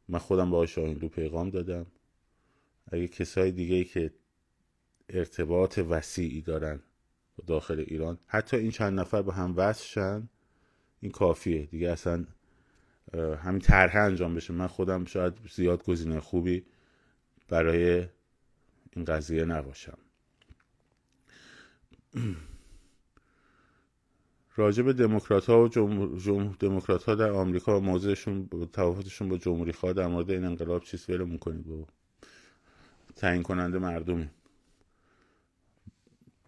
من 0.09 0.19
خودم 0.19 0.51
با 0.51 0.57
آقای 0.57 0.69
شاهینلو 0.69 1.09
پیغام 1.09 1.51
دادم. 1.51 1.87
اگه 2.93 3.09
کسای 3.09 3.53
دیگه 3.53 3.75
ای 3.75 3.85
که 3.85 4.15
ارتباط 5.09 5.79
وسیعی 5.79 6.41
دارن 6.41 6.81
داخل 7.47 7.81
ایران 7.81 8.19
حتی 8.27 8.57
این 8.57 8.71
چند 8.71 9.01
نفر 9.01 9.23
به 9.23 9.33
هم 9.33 9.55
وصل 9.57 9.85
شن 9.85 10.29
این 11.01 11.13
کافیه. 11.13 11.67
دیگه 11.67 11.91
اصلا 11.91 12.27
همین 13.15 13.61
طرح 13.61 13.97
انجام 13.97 14.35
بشه. 14.35 14.53
من 14.53 14.67
خودم 14.67 15.05
شاید 15.05 15.35
زیاد 15.55 15.85
گزینه 15.85 16.21
خوبی 16.21 16.65
برای 17.49 18.07
این 18.97 19.05
قضیه 19.05 19.45
نباشم. 19.45 19.99
راجع 24.57 24.83
به 24.83 24.93
دموکرات 24.93 25.51
ها 25.51 25.65
و 25.65 25.69
جمهور 25.69 26.57
دموکرات 26.61 27.05
ها 27.05 27.15
در 27.15 27.31
آمریکا 27.31 27.79
و 27.79 27.83
موضعشون 27.83 28.45
با 29.29 29.39
جمهوری 29.39 29.73
خواه 29.73 29.93
در 29.93 30.07
مورد 30.07 30.31
این 30.31 30.45
انقلاب 30.45 30.83
چیز 30.83 31.11
ولمون 31.11 31.39
کنید 31.39 31.67
با 31.67 31.87
تعیین 33.17 33.43
کننده 33.43 33.79
مردمی 33.79 34.31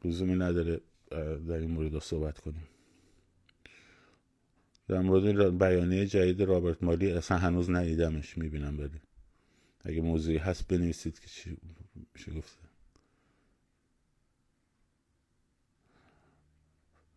لزومی 0.05 0.35
نداره 0.35 0.81
در 1.49 1.59
این 1.59 1.71
مورد 1.71 1.99
صحبت 1.99 2.39
کنیم. 2.39 2.67
در 4.91 5.01
مورد 5.01 5.59
بیانیه 5.59 6.07
جدید 6.07 6.43
رابرت 6.43 6.83
مالی 6.83 7.13
اصلا 7.13 7.39
هنوز 7.39 7.71
ندیدمش 7.71 8.39
می‌بینم 8.39 8.79
ولی. 8.79 9.01
اگه 9.81 10.01
موضوعی 10.01 10.37
هست 10.37 10.69
بنویسید 10.69 11.21
که 11.21 11.27
چی 11.27 11.57
میشه 12.15 12.33
گفته. 12.33 12.63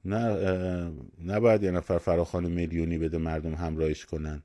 نه 0.05 0.91
نباید 1.25 1.63
یه 1.63 1.71
نفر 1.71 1.97
فراخان 1.97 2.51
میلیونی 2.51 2.97
بده 2.97 3.17
مردم 3.17 3.53
همراهش 3.53 4.05
کنن. 4.05 4.43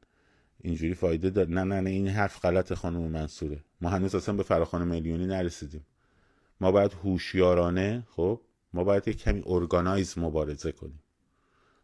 اینجوری 0.61 0.95
فایده 0.95 1.31
داد 1.31 1.51
نه 1.51 1.65
نه 1.65 1.81
نه 1.81 1.91
این 1.91 2.09
حرف 2.09 2.41
غلط 2.41 2.75
خانم 2.75 3.11
منصوره. 3.11 3.65
ما 3.81 3.89
هنوز 3.89 4.15
اصلا 4.15 4.35
به 4.35 4.43
فراخان 4.43 4.89
میلیونی 4.89 5.27
نرسیدیم. 5.27 5.87
ما 6.61 6.73
باید 6.73 6.93
هوشیارانه 6.93 8.07
خب 8.11 8.41
ما 8.73 8.85
باید 8.85 9.09
یک 9.09 9.19
کمی 9.19 9.43
ارگانایز 9.47 10.19
مبارزه 10.19 10.73
کنیم. 10.73 11.01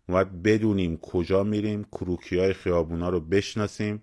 باید 0.08 0.42
بدونیم 0.42 0.96
کجا 0.96 1.44
میریم 1.44 1.84
کروکی 1.84 2.38
های 2.38 2.52
خیابونا 2.52 3.08
رو 3.08 3.20
بشناسیم. 3.20 4.02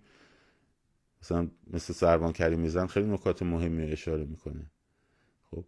مثلا 1.22 1.50
مثل 1.74 1.94
سربان 1.94 2.34
کریم 2.34 2.60
میزن 2.60 2.88
خیلی 2.88 3.08
نکات 3.08 3.44
مهمی 3.44 3.84
اشاره 3.84 4.26
می‌کنه. 4.26 4.66
خب. 5.52 5.66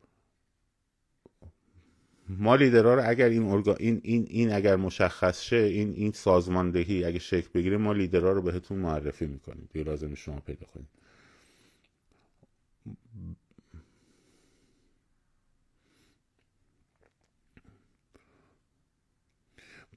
ما 2.30 2.56
لیدرها 2.56 2.94
رو 2.94 3.10
اگر 3.10 3.30
این, 3.30 3.44
ارگا... 3.44 3.74
این, 3.74 4.02
این, 4.04 4.26
این 4.30 4.54
اگر 4.54 4.76
مشخص 4.76 5.42
شه 5.42 5.56
این 5.56 5.94
این 5.94 6.12
سازماندهی 6.12 7.06
اگه 7.06 7.20
شکل 7.20 7.50
بگیره 7.54 7.78
ما 7.78 7.94
لیدرها 7.94 8.32
رو 8.32 8.42
بهتون 8.42 8.80
معرفی 8.80 9.26
می‌کنیم. 9.26 9.70
دیگه 9.74 9.86
لازم 9.86 10.16
شما 10.16 10.40
پیدا 10.40 10.66
کنید. 10.66 10.88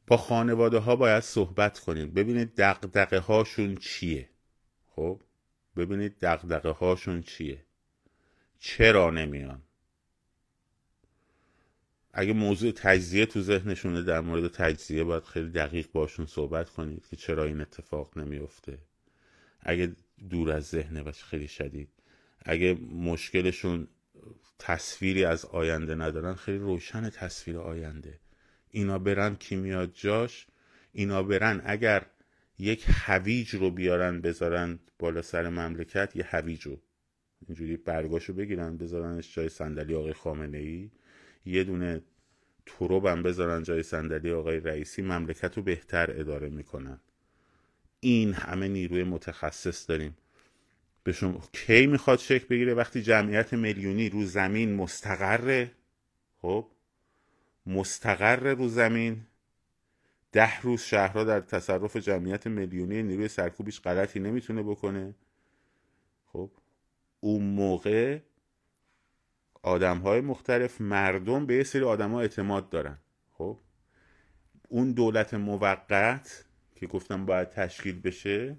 با 0.07 0.17
خانواده 0.17 0.79
ها 0.79 0.97
باید 0.97 1.23
صحبت 1.23 1.79
کنید 1.79 2.15
ببینید 2.15 2.55
دقدقه 2.55 3.19
هاشون 3.19 3.77
چیه؟ 3.77 4.29
خب 4.91 5.21
ببینید 5.77 6.19
دقدقه 6.19 6.71
هاشون 6.71 7.23
چیه؟ 7.23 7.65
چرا 8.59 9.11
نمیان؟ 9.11 9.63
اگه 12.13 12.33
موضوع 12.33 12.73
تجزیه 12.73 13.27
تو 13.27 13.41
ذهنشونه 13.41 14.03
در 14.03 14.21
مورد 14.21 14.53
تجزیه 14.53 15.05
باید 15.05 15.25
خیلی 15.25 15.51
دقیق 15.51 15.93
باشون 15.93 16.27
صحبت 16.27 16.71
کنید 16.71 17.07
که 17.07 17.17
چرا 17.17 17.45
این 17.45 17.61
اتفاق 17.61 18.19
نمیفته. 18.19 18.79
اگه 19.61 19.93
دور 20.31 20.51
از 20.53 20.67
ذهنه 20.67 21.03
و 21.03 21.13
خیلی 21.13 21.49
شدید. 21.49 21.89
اگه 22.43 22.75
مشکلشون 22.93 23.89
تصویری 24.59 25.25
از 25.25 25.45
آینده 25.45 25.95
ندارن 25.95 26.35
خیلی 26.35 26.59
روشن 26.59 27.11
تصویر 27.11 27.59
آینده. 27.59 28.19
اینا 28.77 28.99
برن 28.99 29.35
کی 29.35 29.57
میاد 29.57 29.93
جاش 29.95 30.47
اینا 30.93 31.23
برن. 31.23 31.63
اگر 31.65 32.07
یک 32.59 32.85
هویج 32.89 33.55
رو 33.55 33.71
بیارن 33.71 34.21
بذارن 34.21 34.79
بالا 34.99 35.23
سر 35.23 35.49
مملکت 35.49 36.17
یه 36.17 36.27
هویج 36.29 36.63
رو. 36.63 36.81
اینجوری 37.47 37.77
برگاشو 37.77 38.33
بگیرن 38.33 38.77
بذارنش 38.77 39.35
جای 39.35 39.49
صندلی 39.49 39.95
آقای 39.95 40.13
خامنه 40.13 40.59
ای 40.59 40.91
یه 41.45 41.65
دونه 41.65 42.03
تروب 42.67 43.07
هم 43.07 43.23
بذارن 43.23 43.63
جای 43.63 43.83
صندلی 43.83 44.31
آقای 44.31 44.61
رئیسی 44.61 45.03
مملکت 45.03 45.57
رو 45.57 45.63
بهتر 45.63 46.21
اداره 46.21 46.49
می‌کنن. 46.49 47.01
این 48.01 48.33
همه 48.33 48.69
نیروی 48.69 49.05
متخصص 49.05 49.89
داریم. 49.91 50.17
به 51.05 51.13
شما 51.13 51.49
کی 51.53 51.87
می‌خواد 51.87 52.19
شکل 52.19 52.47
بگیره؟ 52.47 52.75
وقتی 52.75 53.03
جمعیت 53.03 53.53
میلیونی 53.53 54.09
رو 54.09 54.25
زمین 54.25 54.75
مستقره 54.75 55.71
خب؟ 56.37 56.76
مستقر 57.67 58.55
رو 58.55 58.69
زمین. 58.69 59.27
ده 60.33 60.61
روز 60.61 60.81
شهرها 60.81 61.25
در 61.25 61.41
تصرف 61.41 61.97
جمعیت 61.97 62.47
میلیونی 62.47 63.03
نیروی 63.03 63.29
سرکوبیش 63.29 63.81
غلطی 63.81 64.21
نمی‌تونه 64.21 64.63
بکنه. 64.63 65.15
خب 66.27 66.51
اون 67.21 67.45
موقع 67.45 68.21
آدم 69.63 69.99
های 69.99 70.21
مختلف 70.21 70.81
مردم 70.81 71.47
به 71.47 71.55
یه 71.55 71.63
سری 71.63 71.83
آدم 71.83 72.13
ها 72.13 72.21
اعتماد 72.21 72.69
دارن. 72.69 72.99
خب 73.33 73.59
اون 74.69 74.93
دولت 74.93 75.35
موقت 75.35 76.45
که 76.75 76.87
گفتم 76.87 77.27
باید 77.27 77.51
تشکیل 77.51 78.01
بشه 78.01 78.57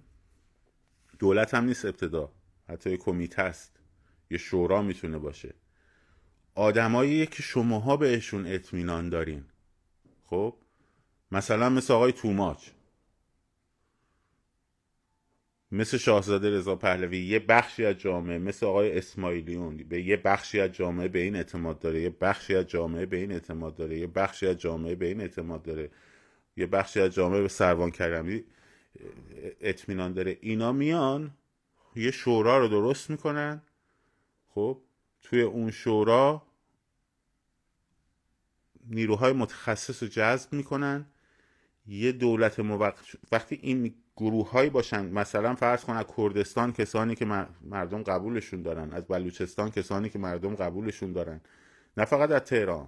دولت 1.19 1.53
هم 1.53 1.65
نیست 1.65 1.85
ابتدا. 1.85 2.31
حتی 2.69 2.97
کمیته 2.97 3.41
است 3.41 3.79
یه 4.29 4.37
شورا 4.37 4.81
می‌تونه 4.81 5.17
باشه. 5.17 5.53
آدمایی 6.57 7.25
که 7.25 7.43
شماها 7.43 7.97
بهشون 7.97 8.47
اطمینان 8.47 9.09
دارین. 9.09 9.43
خب؟ 10.25 10.55
مثلا 11.31 11.69
مثل 11.69 11.93
آقای 11.93 12.11
توماچ. 12.11 12.69
مثل 15.71 15.97
شاهزاده 15.97 16.49
رضا 16.49 16.75
پهلوی 16.75 17.25
یه 17.25 17.39
بخشی 17.39 17.85
از 17.85 17.95
جامعه 17.97 18.37
مثل 18.37 18.65
آقای 18.65 18.97
اسماعیلیون 18.97 19.77
به 19.77 20.01
یه 20.01 20.17
بخشی 20.17 20.59
از 20.59 20.71
جامعه 20.71 21.07
به 21.07 21.19
این 21.19 21.35
اعتماد 21.35 21.79
داره 21.79 22.01
یه 22.01 22.09
بخشی 22.09 22.55
از 22.55 22.67
جامعه 22.67 23.05
به 23.05 23.17
این 23.17 23.31
اعتماد 23.31 23.75
داره 23.75 23.99
یه 23.99 24.07
بخشی 24.07 24.47
از 24.47 24.57
جامعه 24.57 24.95
به 24.95 25.05
این 25.05 25.21
اعتماد 25.21 25.63
داره 25.63 25.89
یه 26.57 26.67
بخشی 26.67 26.99
از 26.99 27.13
جامعه 27.13 27.41
به 27.41 27.47
سروان 27.47 27.91
کرمی 27.91 28.43
اطمینان 29.61 30.13
داره. 30.13 30.37
اینا 30.41 30.71
میان 30.71 31.31
یه 31.95 32.11
شورا 32.11 32.57
رو 32.57 32.67
درست 32.67 33.09
می‌کنن. 33.09 33.61
خب؟ 34.49 34.81
توی 35.21 35.41
اون 35.41 35.71
شورا 35.71 36.46
نیروهای 38.89 39.33
متخصص 39.33 40.03
رو 40.03 40.09
جذب 40.09 40.53
می‌کنن. 40.53 41.05
یه 41.87 42.11
دولت 42.11 42.59
موقت 42.59 42.95
وقتی 43.31 43.59
این 43.61 43.95
گروه 44.17 44.51
هایی 44.51 44.69
باشن 44.69 45.05
مثلا 45.05 45.55
فرض 45.55 45.85
کن 45.85 45.93
از 45.93 46.05
کردستان 46.17 46.73
کسانی 46.73 47.15
که 47.15 47.25
مردم 47.61 48.03
قبولشون 48.03 48.61
دارن 48.61 48.93
از 48.93 49.07
بلوچستان 49.07 49.71
کسانی 49.71 50.09
که 50.09 50.19
مردم 50.19 50.55
قبولشون 50.55 51.11
دارن 51.11 51.41
نه 51.97 52.05
فقط 52.05 52.31
از 52.31 52.41
تهران 52.41 52.87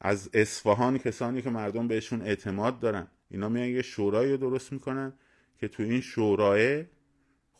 از 0.00 0.30
اصفهان 0.34 0.98
کسانی 0.98 1.42
که 1.42 1.50
مردم 1.50 1.88
بهشون 1.88 2.22
اعتماد 2.22 2.80
دارن. 2.80 3.06
اینا 3.30 3.48
میان 3.48 3.68
یه 3.68 3.82
شورایی 3.82 4.30
رو 4.30 4.36
درست 4.36 4.72
می‌کنن 4.72 5.12
که 5.58 5.68
تو 5.68 5.82
این 5.82 6.00
شورای 6.00 6.84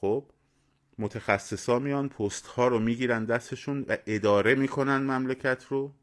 خب 0.01 0.31
متخصصا 0.99 1.79
میان 1.79 2.09
پست 2.09 2.47
ها 2.47 2.69
رو 2.69 2.79
می‌گیرن 2.79 3.25
دستشون 3.25 3.85
و 3.89 3.97
اداره 4.07 4.55
می‌کنن 4.55 4.97
مملکت 4.97 5.65
رو. 5.69 5.95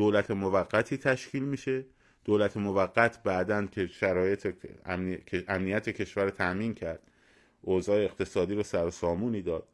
دولت 0.00 0.30
موقتی 0.30 0.96
تشکیل 0.96 1.44
میشه. 1.44 1.84
دولت 2.24 2.56
موقت 2.56 3.22
بعدا 3.22 3.66
که 3.66 3.86
شرایط 3.86 4.54
امنیت 5.48 5.88
کشور 5.88 6.30
تامین 6.30 6.74
کرد 6.74 7.00
اوضاع 7.62 8.04
اقتصادی 8.04 8.54
رو 8.54 8.62
سر 8.62 8.90
سامونی 8.90 9.42
داد. 9.42 9.68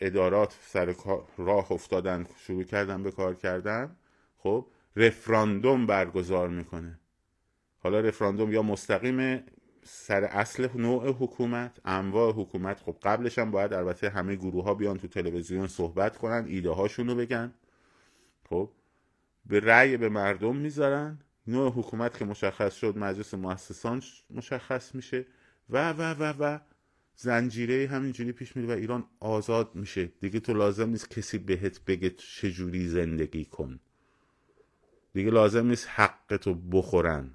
ادارات 0.00 0.56
سر 0.62 0.94
راه 1.36 1.72
افتادن 1.72 2.26
شروع 2.46 2.62
کردن 2.62 3.02
به 3.02 3.10
کار 3.10 3.34
کردن. 3.34 3.96
خب 4.38 4.66
رفراندوم 4.96 5.86
برگزار 5.86 6.48
می‌کنه. 6.48 7.00
حالا 7.78 8.00
رفراندوم 8.00 8.52
یا 8.52 8.62
مستقیم 8.62 9.42
سر 9.84 10.24
اصل 10.24 10.68
نوع 10.74 11.08
حکومت 11.08 11.78
انواع 11.84 12.32
حکومت. 12.32 12.80
خب 12.80 12.96
قبلش 13.02 13.38
هم 13.38 13.50
باید 13.50 13.72
البته 13.72 14.10
همه 14.10 14.36
گروه 14.36 14.64
ها 14.64 14.74
بیان 14.74 14.98
تو 14.98 15.08
تلویزیون 15.08 15.66
صحبت 15.66 16.18
کنن 16.18 16.44
ایده 16.48 16.70
هاشون 16.70 17.08
رو 17.08 17.14
بگن. 17.14 17.54
خب 18.50 18.70
به 19.46 19.60
رأی 19.60 19.96
به 19.96 20.08
مردم 20.08 20.56
می‌ذارن. 20.56 21.18
نوع 21.46 21.72
حکومت 21.72 22.18
که 22.18 22.24
مشخص 22.24 22.74
شد 22.74 22.98
مجلس 22.98 23.34
مؤسسان 23.34 24.02
مشخص 24.30 24.94
میشه 24.94 25.26
و 25.70 25.92
و 25.92 26.02
و 26.02 26.34
و 26.38 26.58
زنجیره 27.16 27.88
همینجوری 27.88 28.32
پیش 28.32 28.56
میره 28.56 28.68
و 28.68 28.78
ایران 28.78 29.04
آزاد 29.20 29.74
میشه. 29.74 30.04
دیگه 30.20 30.40
تو 30.40 30.54
لازم 30.54 30.88
نیست 30.88 31.10
کسی 31.10 31.38
بهت 31.38 31.84
بگه 31.84 32.10
چجوری 32.10 32.88
زندگی 32.88 33.44
کن. 33.44 33.80
دیگه 35.12 35.30
لازم 35.30 35.66
نیست 35.66 35.88
حقتو 35.88 36.54
بخورن 36.54 37.34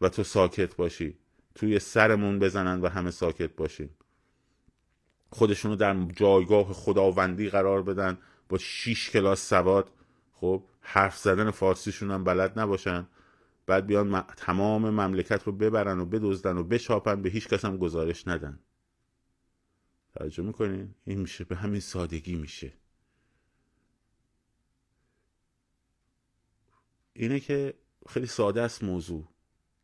و 0.00 0.08
تو 0.08 0.24
ساکت 0.24 0.76
باشی. 0.76 1.18
توی 1.54 1.78
سرمون 1.78 2.38
بزنن 2.38 2.80
و 2.80 2.88
همه 2.88 3.10
ساکت 3.10 3.56
باشیم. 3.56 3.90
خودشونو 5.30 5.76
در 5.76 6.04
جایگاه 6.04 6.72
خداوندی 6.72 7.48
قرار 7.48 7.82
بدن 7.82 8.18
با 8.48 8.58
شیش 8.58 9.10
کلاس 9.10 9.48
سواد 9.48 9.90
خب 10.40 10.64
حرف 10.80 11.18
زدن 11.18 11.50
فارسیشون 11.50 12.10
هم 12.10 12.24
بلد 12.24 12.58
نباشن. 12.58 13.06
بعد 13.66 13.86
بیان 13.86 14.22
تمام 14.22 14.90
مملکت 14.90 15.42
رو 15.42 15.52
ببرن 15.52 16.00
و 16.00 16.04
بدزدن 16.04 16.56
و 16.56 16.64
بچاپن 16.64 17.22
به 17.22 17.28
هیچ 17.28 17.48
کس 17.48 17.64
هم 17.64 17.76
گزارش 17.76 18.28
ندن. 18.28 18.58
توجه 20.14 20.42
می‌کنین 20.42 20.94
این 21.04 21.20
میشه 21.20 21.44
به 21.44 21.56
همین 21.56 21.80
سادگی 21.80 22.36
میشه. 22.36 22.72
اینه 27.12 27.40
که 27.40 27.74
خیلی 28.08 28.26
ساده 28.26 28.62
است 28.62 28.84
موضوع. 28.84 29.28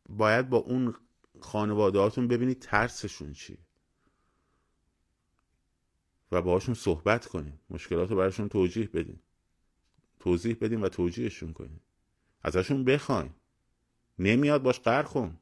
باید 0.09 0.49
با 0.49 0.57
اون 0.57 0.95
خانواده 1.39 1.99
هاتون 1.99 2.27
ببینید 2.27 2.59
ترسشون 2.59 3.33
چیه. 3.33 3.57
و 6.31 6.41
باهاشون 6.41 6.75
صحبت 6.75 7.25
کنیم 7.25 7.59
مشکلات 7.69 8.09
رو 8.09 8.17
براشون 8.17 8.49
توجیه 8.49 8.87
بدیم 8.87 9.21
توضیح 10.23 10.57
بدیم 10.61 10.81
و 10.81 10.89
توجیهشون 10.89 11.53
کنیم. 11.53 11.81
ازشون 12.41 12.83
بخواین 12.83 13.29
نمیاد 14.19 14.63
باش 14.63 14.79
قرخون 14.79 15.29
کن 15.29 15.39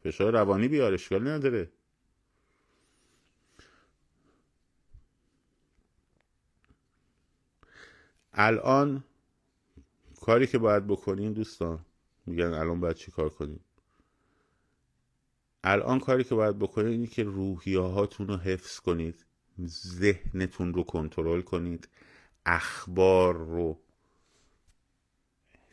فشار 0.00 0.32
روانی 0.32 0.68
بیار 0.68 0.92
اشکالی 0.94 1.30
نداره. 1.30 1.70
الان 8.32 9.04
کاری 10.20 10.46
که 10.46 10.58
باید 10.58 10.86
بکنین 10.86 11.32
دوستان 11.32 11.84
میگن 12.26 12.52
الان 12.52 12.80
باید 12.80 12.96
چی 12.96 13.10
کار 13.10 13.28
کنیم؟ 13.28 13.60
الان 15.64 16.00
کاری 16.00 16.24
که 16.24 16.34
باید 16.34 16.58
بکنید 16.58 16.92
اینه 16.92 17.06
که 17.06 17.22
روحیه 17.24 17.80
هاتون 17.80 18.28
رو 18.28 18.36
حفظ 18.36 18.80
کنید 18.80 19.24
ذهنتون 19.66 20.74
رو 20.74 20.82
کنترل 20.82 21.40
کنید 21.40 21.88
اخبار 22.46 23.34
رو 23.34 23.81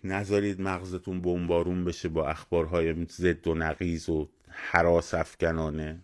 نذارید 0.03 0.61
مغزتون 0.61 1.21
بمبارون 1.21 1.85
بشه 1.85 2.09
با 2.09 2.27
اخبارهای 2.27 3.05
ضد 3.05 3.47
و 3.47 3.55
نقیز 3.55 4.09
و 4.09 4.29
حراس 4.47 5.13
افکنانه. 5.13 6.03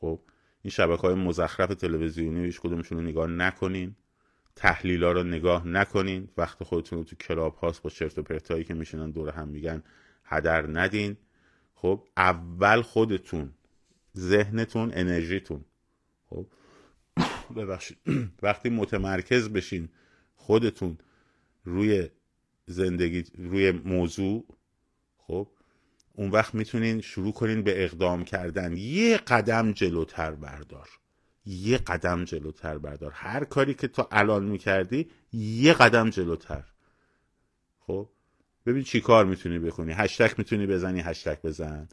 خب 0.00 0.20
این 0.62 0.70
شبکه 0.70 1.02
های 1.02 1.14
مزخرف 1.14 1.74
تلویزیونی 1.74 2.44
هیچ 2.44 2.60
کدومشون 2.60 2.98
رو 2.98 3.04
نگاه 3.04 3.26
نکنین. 3.26 3.96
تحلیل 4.56 5.04
ها 5.04 5.12
رو 5.12 5.22
نگاه 5.22 5.66
نکنین. 5.66 6.28
وقت 6.36 6.64
خودتون 6.64 6.98
رو 6.98 7.04
تو 7.04 7.16
کلاب 7.16 7.56
هاست 7.56 7.82
با 7.82 7.90
چرت 7.90 8.18
و 8.18 8.22
پرتایی 8.22 8.64
که 8.64 8.74
میشنن 8.74 9.10
دور 9.10 9.30
هم 9.30 9.48
میگن 9.48 9.82
هدر 10.24 10.80
ندین. 10.80 11.16
خب 11.74 12.06
اول 12.16 12.82
خودتون 12.82 13.52
ذهنتون 14.16 14.92
انرژیتون. 14.94 15.64
خب 16.30 16.46
ببخشید. 17.56 17.98
وقتی 18.42 18.68
متمرکز 18.68 19.48
بشین 19.48 19.88
خودتون 20.34 20.98
روی 21.64 22.08
زندگی 22.66 23.24
روی 23.38 23.70
موضوع 23.70 24.44
خب 25.18 25.48
اون 26.12 26.30
وقت 26.30 26.54
می‌تونین 26.54 27.00
شروع 27.00 27.32
کنین 27.32 27.62
به 27.62 27.84
اقدام 27.84 28.24
کردن. 28.24 28.76
یه 28.76 29.16
قدم 29.16 29.72
جلوتر 29.72 30.30
بردار. 30.30 30.88
یه 31.46 31.78
قدم 31.78 32.24
جلوتر 32.24 32.78
بردار. 32.78 33.10
هر 33.14 33.44
کاری 33.44 33.74
که 33.74 33.88
تو 33.88 34.08
الان 34.10 34.44
می‌کردی 34.44 35.10
یه 35.32 35.72
قدم 35.72 36.10
جلوتر. 36.10 36.64
خب 37.78 38.08
ببین 38.66 38.82
چی 38.82 39.00
کار 39.00 39.24
می‌تونی 39.24 39.58
بکنی. 39.58 39.92
هشتک 39.92 40.38
می‌تونی 40.38 40.66
بزنی 40.66 41.00
هشتک 41.00 41.42
بزن. 41.42 41.88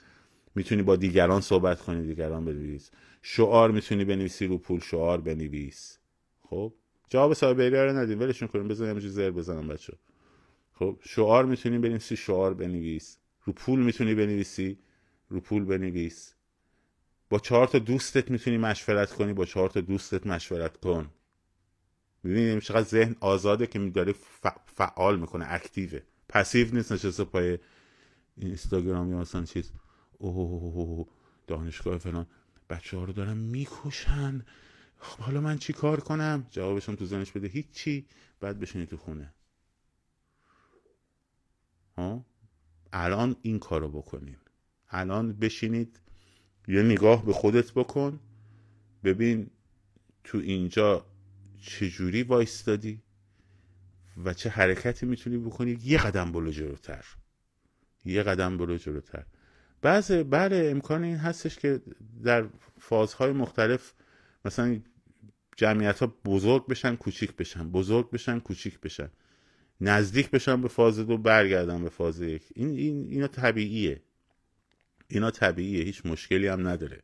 می‌تونی 0.56 0.82
با 0.82 0.96
دیگران 0.96 1.42
صحبت 1.42 1.82
کنی 1.82 2.08
دیگران 2.08 2.46
بنویس. 2.46 2.92
شعار 3.22 3.72
می‌تونی 3.72 4.06
بنویسی 4.06 4.48
رو 4.48 4.58
پول 4.58 4.80
شعار 4.80 5.22
بنویس. 5.22 5.98
خب 6.42 6.74
جواب 7.10 7.34
سایبری 7.34 7.70
رو 7.70 7.98
ندیم 7.98 8.20
ولشون 8.20 8.48
کنیم 8.48 8.68
بزنیم 8.68 9.00
زر 9.00 9.32
بزنم 9.32 9.68
بچه 9.68 9.94
خب 10.84 11.00
شعار 11.02 11.46
می‌تونی 11.46 11.78
بنویسی 11.80 12.16
شعار 12.16 12.54
بنویس. 12.54 13.18
رو 13.44 13.54
پول 13.54 13.80
می‌تونی 13.80 14.16
بنویسی 14.16 14.80
رو 15.30 15.40
پول 15.40 15.66
بنویس. 15.66 16.34
با 17.30 17.40
چهار 17.40 17.68
تا 17.68 17.80
دوستت 17.80 18.32
می‌تونی 18.32 18.58
مشورت 18.58 19.14
کنی 19.14 19.34
با 19.34 19.46
چهار 19.46 19.70
تا 19.70 19.82
دوستت 19.82 20.28
مشورت 20.28 20.78
کن. 20.78 21.10
ببینیم 22.24 22.60
چقدر 22.60 22.88
ذهن 22.88 23.16
آزاده 23.20 23.68
که 23.68 23.80
داره 23.80 24.16
فعال 24.66 25.20
می‌کنه 25.20 25.46
اکتیوه. 25.50 26.00
پسیو 26.30 26.76
نیست 26.76 26.92
نشسته 26.92 27.24
پای 27.24 27.60
اینستاگرام 28.38 29.12
یا 29.12 29.18
مثلا 29.18 29.44
چیز. 29.44 29.72
اوه 30.18 31.08
دانشگاه 31.48 31.98
فلان. 31.98 32.28
بچه 32.70 32.98
ها 32.98 33.04
رو 33.04 33.14
دارن 33.14 33.38
می‌کشن. 33.38 34.46
خب 34.98 35.24
حالا 35.24 35.42
من 35.42 35.58
چی 35.58 35.74
کار 35.74 36.00
کنم؟ 36.00 36.48
جوابشون 36.52 36.96
تو 36.96 37.06
زنش 37.06 37.32
بده. 37.32 37.48
هیچی. 37.48 38.06
بعد 38.40 38.60
بشینی 38.60 38.86
تو 38.86 38.98
خونه. 38.98 39.34
ها؟ 41.98 42.26
الان 42.94 43.36
این 43.42 43.60
کارو 43.60 43.90
بکنین. 43.90 44.38
الان 44.90 45.34
بشینید 45.34 46.00
یه 46.68 46.82
نگاه 46.82 47.26
به 47.26 47.34
خودت 47.34 47.72
بکن. 47.72 48.20
ببین 49.04 49.50
تو 50.24 50.38
اینجا 50.38 51.06
چجوری 51.62 52.24
وایستادی 52.24 53.02
و 54.26 54.34
چه 54.34 54.50
حرکتی 54.50 55.06
می‌تونی 55.06 55.38
بکنی. 55.38 55.78
یه 55.84 55.98
قدم 55.98 56.32
برو 56.32 56.52
جلوتر. 56.52 57.06
یه 58.06 58.24
قدم 58.24 58.58
برو 58.58 58.78
جلوتر. 58.78 59.26
بعض 59.82 60.12
بله 60.12 60.70
امکان 60.72 61.04
این 61.04 61.18
هستش 61.18 61.58
که 61.60 61.82
در 62.24 62.48
فازهای 62.80 63.32
مختلف 63.32 63.94
مثلا 64.46 64.80
جمعیت 65.58 66.00
ها 66.00 66.08
بزرگ 66.26 66.68
بشن 66.68 66.96
کوچیک 66.96 67.36
بشن. 67.36 67.72
بزرگ 67.72 68.12
بشن 68.12 68.40
کوچیک 68.40 68.80
بشن. 68.80 69.10
نزدیک 69.84 70.30
بشن 70.30 70.62
به 70.62 70.68
فاز 70.68 71.00
دو 71.00 71.18
برگردن 71.18 71.84
به 71.84 71.90
فاز 71.90 72.22
یک. 72.22 72.44
این, 72.56 72.70
این 72.70 73.08
اینا 73.10 73.28
طبیعیه. 73.28 74.02
اینا 75.08 75.32
طبیعیه. 75.32 75.84
هیچ 75.84 76.06
مشکلی 76.06 76.48
هم 76.48 76.68
نداره. 76.68 77.04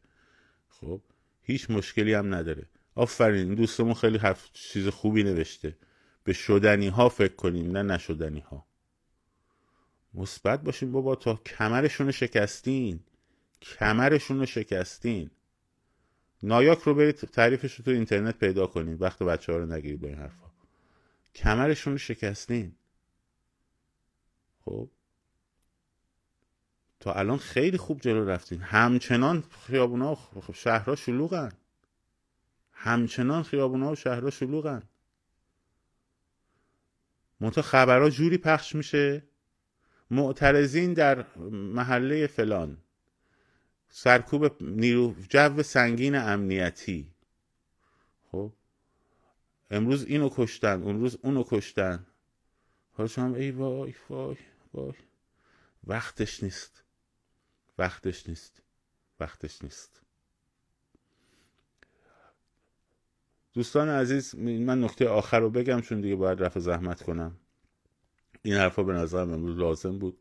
خب؟ 0.70 1.02
هیچ 1.42 1.70
مشکلی 1.70 2.14
هم 2.14 2.36
نداره. 2.36 2.66
آفرین 2.96 3.46
این 3.46 3.56
دوستمون 3.56 3.94
خیلی 3.94 4.18
حرف 4.18 4.50
چیز 4.54 4.88
خوبی 4.88 5.24
نوشته. 5.24 5.78
به 6.24 6.34
شدنی 6.34 6.88
ها 6.88 7.10
فکر 7.10 7.36
کنیم 7.36 7.78
نه 7.78 7.84
نشدنی 7.84 8.40
ها 8.40 8.66
مثبت 10.14 10.64
باشین 10.64 10.92
بابا 10.92 11.16
تا 11.16 11.36
کمرشون 11.36 12.12
شکستین. 12.12 13.00
کمرشون 13.62 14.40
رو 14.40 14.46
شکستین. 14.46 15.30
نایاک 16.44 16.80
رو 16.80 16.94
برید 16.94 17.16
تعریفش 17.16 17.76
رو 17.76 17.86
تو 17.86 17.92
اینترنت 17.92 18.38
پیدا 18.38 18.68
کنین. 18.68 18.94
وقت 18.94 19.24
بچه 19.24 19.52
ها 19.52 19.58
رو 19.58 19.66
نگیرید 19.66 20.02
با 20.02 20.08
این 20.08 20.18
حرفا. 20.18 20.49
کمرشون 21.36 21.94
رو 21.94 21.98
شکستین. 21.98 22.76
خب. 24.66 24.90
تا 27.00 27.14
الان 27.14 27.38
خیلی 27.38 27.78
خوب 27.78 28.02
جلو 28.02 28.26
رفتین. 28.30 28.62
همچنان 28.62 29.44
خیابونا 29.68 30.14
و 30.14 30.54
شهرها 30.54 30.96
شلوغن. 30.96 31.52
همچنان 32.72 33.44
خیابونا 33.44 33.92
و 33.92 33.96
شهرها 33.96 34.30
شلوغن. 34.30 34.84
منتها 37.40 37.62
خبرها 37.62 38.10
جوری 38.10 38.38
پخش 38.38 38.76
میشه. 38.76 39.24
معترضین 40.12 40.94
در 40.94 41.26
محله 41.52 42.28
فلان. 42.28 42.78
سرکوب 43.90 44.64
نیرو 44.64 45.16
جو 45.30 45.64
سنگین 45.64 46.16
امنیتی. 46.16 47.12
خب. 48.32 48.54
امروز 49.72 50.06
اینو 50.06 50.30
کشتن 50.34 50.84
اون 50.84 51.00
روز 51.00 51.18
اونو 51.22 51.44
کشتن. 51.48 52.06
حالا 52.92 53.08
شما 53.08 53.36
ای 53.36 53.52
وای 53.52 53.94
وای 54.10 54.38
وای. 54.74 54.94
وقتش 55.84 56.44
نیست. 56.44 56.84
وقتش 57.78 58.30
نیست. 58.30 58.62
وقتش 59.20 59.64
نیست. 59.64 60.02
دوستان 63.54 63.90
عزیز 63.90 64.36
من 64.36 64.84
نکته 64.84 65.10
آخر 65.10 65.40
رو 65.40 65.50
بگم 65.50 65.82
چون 65.82 66.02
دیگه 66.02 66.16
باید 66.16 66.44
رفع 66.44 66.60
زحمت 66.60 67.04
کنم. 67.04 67.38
این 68.42 68.54
حرفا 68.54 68.84
به 68.84 68.94
نظرم 68.94 69.34
امروز 69.34 69.58
لازم 69.58 70.00
بود. 70.00 70.18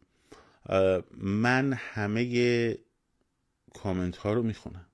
من 1.17 1.73
همه 1.73 2.79
کامنت 3.75 4.17
ها 4.17 4.33
رو 4.33 4.43
می‌خونم. 4.43 4.88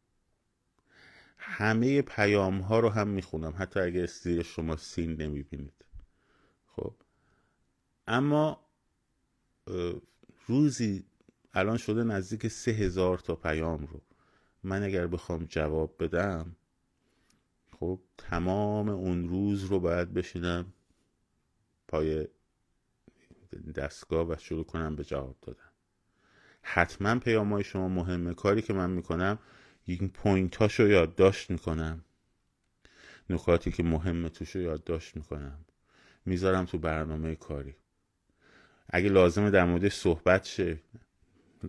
همه 1.47 2.03
پیام 2.03 2.61
ها 2.61 2.80
رو 2.80 2.88
هم 2.88 3.09
می‌خونم. 3.09 3.55
حتی 3.59 3.80
اگه 3.80 4.07
زیر 4.07 4.42
شما 4.42 4.76
سین 4.76 5.22
نمی‌بینید. 5.22 5.84
خب. 6.66 6.95
اما 8.07 8.61
روزی 10.47 11.05
الان 11.55 11.76
شده 11.76 12.05
نزدیک 12.05 12.49
سه 12.49 12.70
هزار 12.70 13.18
تا 13.18 13.34
پیام 13.34 13.86
رو. 13.86 14.01
من 14.62 14.82
اگر 14.82 15.07
بخوام 15.07 15.45
جواب 15.45 16.05
بدم 16.05 16.57
خب 17.72 18.01
تمام 18.18 18.88
اون 18.88 19.28
روز 19.28 19.64
رو 19.64 19.80
باید 19.80 20.14
بشینم 20.14 20.72
پای 21.88 22.28
دستگاه 23.74 24.28
و 24.28 24.36
شروع 24.38 24.64
کنم 24.64 24.97
به 24.97 25.05
جواب 25.05 25.36
دادن. 25.42 25.70
حتما 26.62 27.18
پیام 27.18 27.53
های 27.53 27.64
شما 27.64 27.88
مهمه. 27.88 28.34
کاری 28.34 28.62
که 28.62 28.72
من 28.72 28.90
می‌کنم 28.90 29.38
این 29.87 30.09
point 30.09 30.57
هاشو 30.57 30.89
یادداشت 30.89 31.51
می‌کنم. 31.51 32.05
نکاتی 33.30 33.72
که 33.72 33.82
مهمه 33.82 34.28
توش 34.28 34.57
رو 34.57 34.62
یادداشت 34.62 35.16
می‌کنم. 35.16 35.59
می‌ذارم 36.26 36.64
تو 36.64 36.78
برنامه 36.78 37.35
کاری. 37.35 37.74
اگه 38.91 39.09
لازمه 39.09 39.51
در 39.51 39.64
موردش 39.64 39.93
صحبت 39.95 40.45
شه 40.45 40.78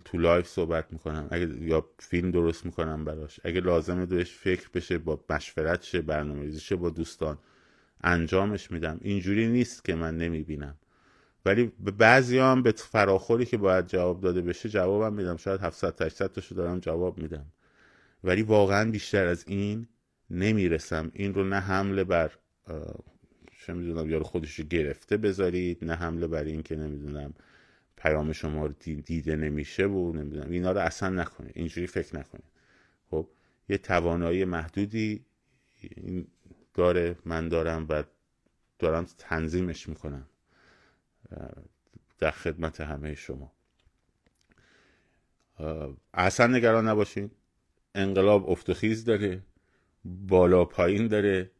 تو 0.04 0.18
live 0.18 0.46
صحبت 0.46 0.92
می‌کنم. 0.92 1.28
اگه 1.30 1.62
یا 1.62 1.90
فیلم 1.98 2.30
درست 2.30 2.66
می‌کنم 2.66 3.04
براش. 3.04 3.40
اگه 3.44 3.60
لازمه 3.60 4.06
روش 4.06 4.32
فکر 4.32 4.68
بشه 4.74 4.98
یا 4.98 5.24
مشورت 5.30 5.82
شه 5.82 6.02
برنامه 6.02 6.58
شه 6.58 6.76
با 6.76 6.90
دوستان 6.90 7.38
انجامش 8.04 8.70
میدم. 8.70 8.98
اینجوری 9.02 9.48
نیست 9.48 9.84
که 9.84 9.94
من 9.94 10.16
نمی‌بینم. 10.16 10.76
ولی 11.44 11.72
به 11.80 11.90
بعضی 11.90 12.38
هم 12.38 12.62
به 12.62 12.72
فراخوری 12.72 13.46
که 13.46 13.56
باید 13.56 13.86
جواب 13.86 14.20
داده 14.20 14.42
بشه 14.42 14.68
جوابم 14.68 15.16
میدم. 15.16 15.36
شاید 15.36 15.60
700 15.60 16.02
800 16.02 16.32
تاشو 16.32 16.54
دارم 16.54 16.80
جواب 16.80 17.18
میدم. 17.18 17.46
ولی 18.24 18.42
واقعا 18.42 18.90
بیشتر 18.90 19.26
از 19.26 19.44
این 19.48 19.88
نمی‌رسم. 20.30 21.10
این 21.14 21.34
رو 21.34 21.44
نه 21.44 21.60
حمله 21.60 22.04
بر 22.04 22.32
چه 23.66 23.72
می‌دونم 23.72 24.10
یارو 24.10 24.24
خودش 24.24 24.54
رو 24.54 24.64
گرفته 24.64 25.16
بذارید 25.16 25.84
نه 25.84 25.94
حمله 25.94 26.26
بر 26.26 26.44
این 26.44 26.62
که 26.62 26.76
نمی‌دونم 26.76 27.34
پیام 27.96 28.32
شما 28.32 28.66
رو 28.66 28.72
دیده 28.82 29.36
نمیشه 29.36 29.86
و 29.86 30.12
نمی‌دونم. 30.12 30.50
اینا 30.50 30.72
رو 30.72 30.80
اصلا 30.80 31.08
نکنه 31.08 31.50
اینجوری 31.54 31.86
فکر 31.86 32.16
نکنه 32.16 32.42
خب 33.10 33.28
یه 33.68 33.78
توانایی 33.78 34.44
محدودی 34.44 35.24
داره 36.74 37.16
من 37.24 37.48
دارم 37.48 37.86
و 37.88 38.02
دارم 38.78 39.06
تنظیمش 39.18 39.88
می‌کنم 39.88 40.26
در 42.18 42.30
خدمت 42.30 42.80
همه 42.80 43.14
شما. 43.14 43.52
اصلا 46.14 46.46
نگران 46.46 46.88
نباشین. 46.88 47.30
انقلاب 47.96 48.50
افتخیز 48.50 49.04
داره 49.04 49.42
بالا 50.04 50.64
پایین 50.64 51.08
داره 51.08 51.50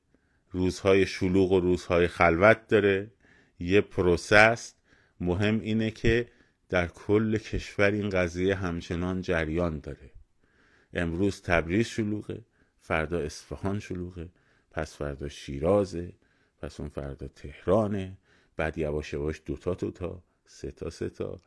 روزهای 0.50 1.06
شلوغ 1.06 1.52
و 1.52 1.60
روزهای 1.60 2.06
خلوت 2.08 2.68
داره. 2.68 3.10
یه 3.58 3.80
پروسس 3.80 4.74
مهم 5.20 5.60
اینه 5.60 5.90
که 5.90 6.28
در 6.68 6.86
کل 6.86 7.38
کشور 7.38 7.90
این 7.90 8.10
قضیه 8.10 8.54
همچنان 8.54 9.20
جریان 9.20 9.80
داره. 9.80 10.10
امروز 10.94 11.42
تبریز 11.42 11.86
شلوغه 11.86 12.44
فردا 12.80 13.18
اصفهان 13.18 13.78
شلوغه 13.78 14.28
پس 14.70 14.96
فردا 14.96 15.28
شیرازه 15.28 16.12
پس 16.58 16.80
اون 16.80 16.88
فردا 16.88 17.28
تهرانه 17.28 18.18
بعد 18.56 18.78
یواش 18.78 19.12
یواش 19.12 19.42
دوتا 19.46 19.74
دوتا 19.74 20.22
سه 20.46 20.70
تا 20.70 20.90
سه 20.90 21.08
تا. 21.08 21.40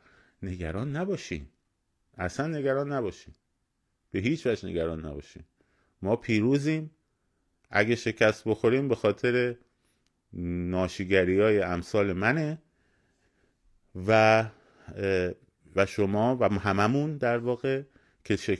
نگران 0.44 0.96
نباشین. 0.96 1.48
اصلا 2.18 2.48
نگران 2.48 2.92
نباشین. 2.92 3.34
به 4.12 4.20
هیچ 4.20 4.48
وجه 4.48 4.70
نگران 4.70 5.06
نباشین 5.06 5.44
ما 6.02 6.16
پیروزیم. 6.16 6.92
اگه 7.70 7.96
شکست 7.96 8.44
بخوریم 8.48 8.88
به 8.88 8.96
خاطر 8.96 9.56
ناشیگری 10.34 11.40
های 11.40 11.62
امثال 11.62 12.14
منه 12.14 12.62
و 14.08 14.42
و 15.76 15.86
شما 15.86 16.38
و 16.40 16.44
هممون 16.44 17.18
در 17.18 17.38
واقع 17.38 17.82
که 18.24 18.58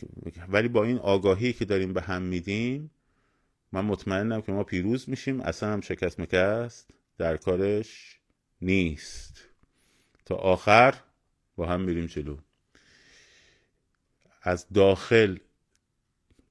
ولی 0.48 0.68
با 0.68 0.84
این 0.84 0.98
آگاهی 0.98 1.54
که 1.54 1.66
داریم 1.66 1.94
به 1.94 2.02
هم 2.02 2.22
میدیم 2.22 2.92
من 3.72 3.86
مطمئنم 3.86 4.42
که 4.42 4.52
ما 4.52 4.64
پیروز 4.64 5.10
میشیم. 5.10 5.42
اصلا 5.42 5.74
هم 5.74 5.82
شکست 5.82 6.20
مکست 6.20 6.92
در 7.18 7.38
کارش 7.38 8.20
نیست. 8.62 9.50
تا 10.26 10.36
آخر 10.36 10.96
با 11.56 11.66
هم 11.66 11.82
میریم 11.82 12.06
جلو. 12.06 12.38
از 14.42 14.68
داخل 14.74 15.38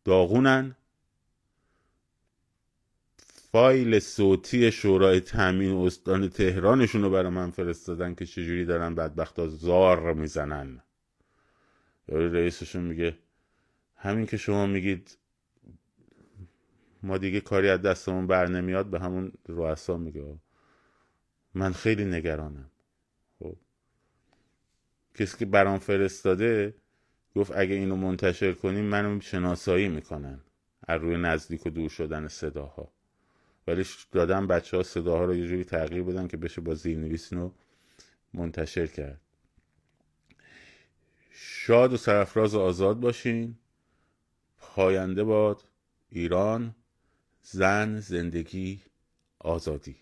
داغونن. 0.04 0.76
فایل 3.52 3.98
صوتی 3.98 4.72
شورای 4.72 5.20
تامین 5.20 5.76
استان 5.76 6.28
تهرانشون 6.28 7.02
رو 7.02 7.10
برای 7.10 7.30
من 7.30 7.50
فرستادن 7.50 8.14
که 8.14 8.26
چجوری 8.26 8.64
دارن 8.64 8.94
بدبختا 8.94 9.48
زار 9.48 10.14
می‌زنن. 10.14 10.82
رئیسشون 12.08 12.82
میگه 12.82 13.18
همین 13.96 14.26
که 14.26 14.36
شما 14.36 14.66
میگید 14.66 15.18
ما 17.02 17.18
دیگه 17.18 17.40
کاری 17.40 17.68
از 17.68 17.82
دستمون 17.82 18.26
بر 18.26 18.46
نمیاد 18.46 18.86
به 18.86 19.00
همون 19.00 19.32
رؤسا 19.48 19.96
میگه. 19.96 20.38
من 21.54 21.72
خیلی 21.72 22.04
نگرانم. 22.04 22.70
خب. 23.38 23.56
کسی 25.14 25.38
که 25.38 25.46
برام 25.46 25.78
فرستاده 25.78 26.74
گفت 27.38 27.52
اگه 27.54 27.74
اینو 27.74 27.96
منتشر 27.96 28.52
کنیم 28.52 28.84
منو 28.84 29.20
شناسایی 29.20 29.88
می‌کنن 29.88 30.40
از 30.88 31.00
روی 31.00 31.16
نزدیک 31.16 31.66
و 31.66 31.70
دور 31.70 31.88
شدن 31.88 32.28
صداها. 32.28 32.92
ولی 33.66 33.84
دادم 34.12 34.46
بچه 34.46 34.76
ها 34.76 34.82
صداها 34.82 35.24
رو 35.24 35.34
یه 35.36 35.46
جوری 35.46 35.64
تغییر 35.64 36.02
بدن 36.02 36.28
که 36.28 36.36
بشه 36.36 36.60
با 36.60 36.74
زیرنویس 36.74 37.32
رو 37.32 37.54
منتشر 38.34 38.86
کرد. 38.86 39.20
شاد 41.30 41.92
و 41.92 41.96
سرفراز 41.96 42.54
و 42.54 42.60
آزاد 42.60 43.00
باشین. 43.00 43.58
پاینده 44.58 45.24
باد 45.24 45.64
ایران 46.10 46.74
زن 47.42 48.00
زندگی 48.00 48.82
آزادی. 49.38 49.96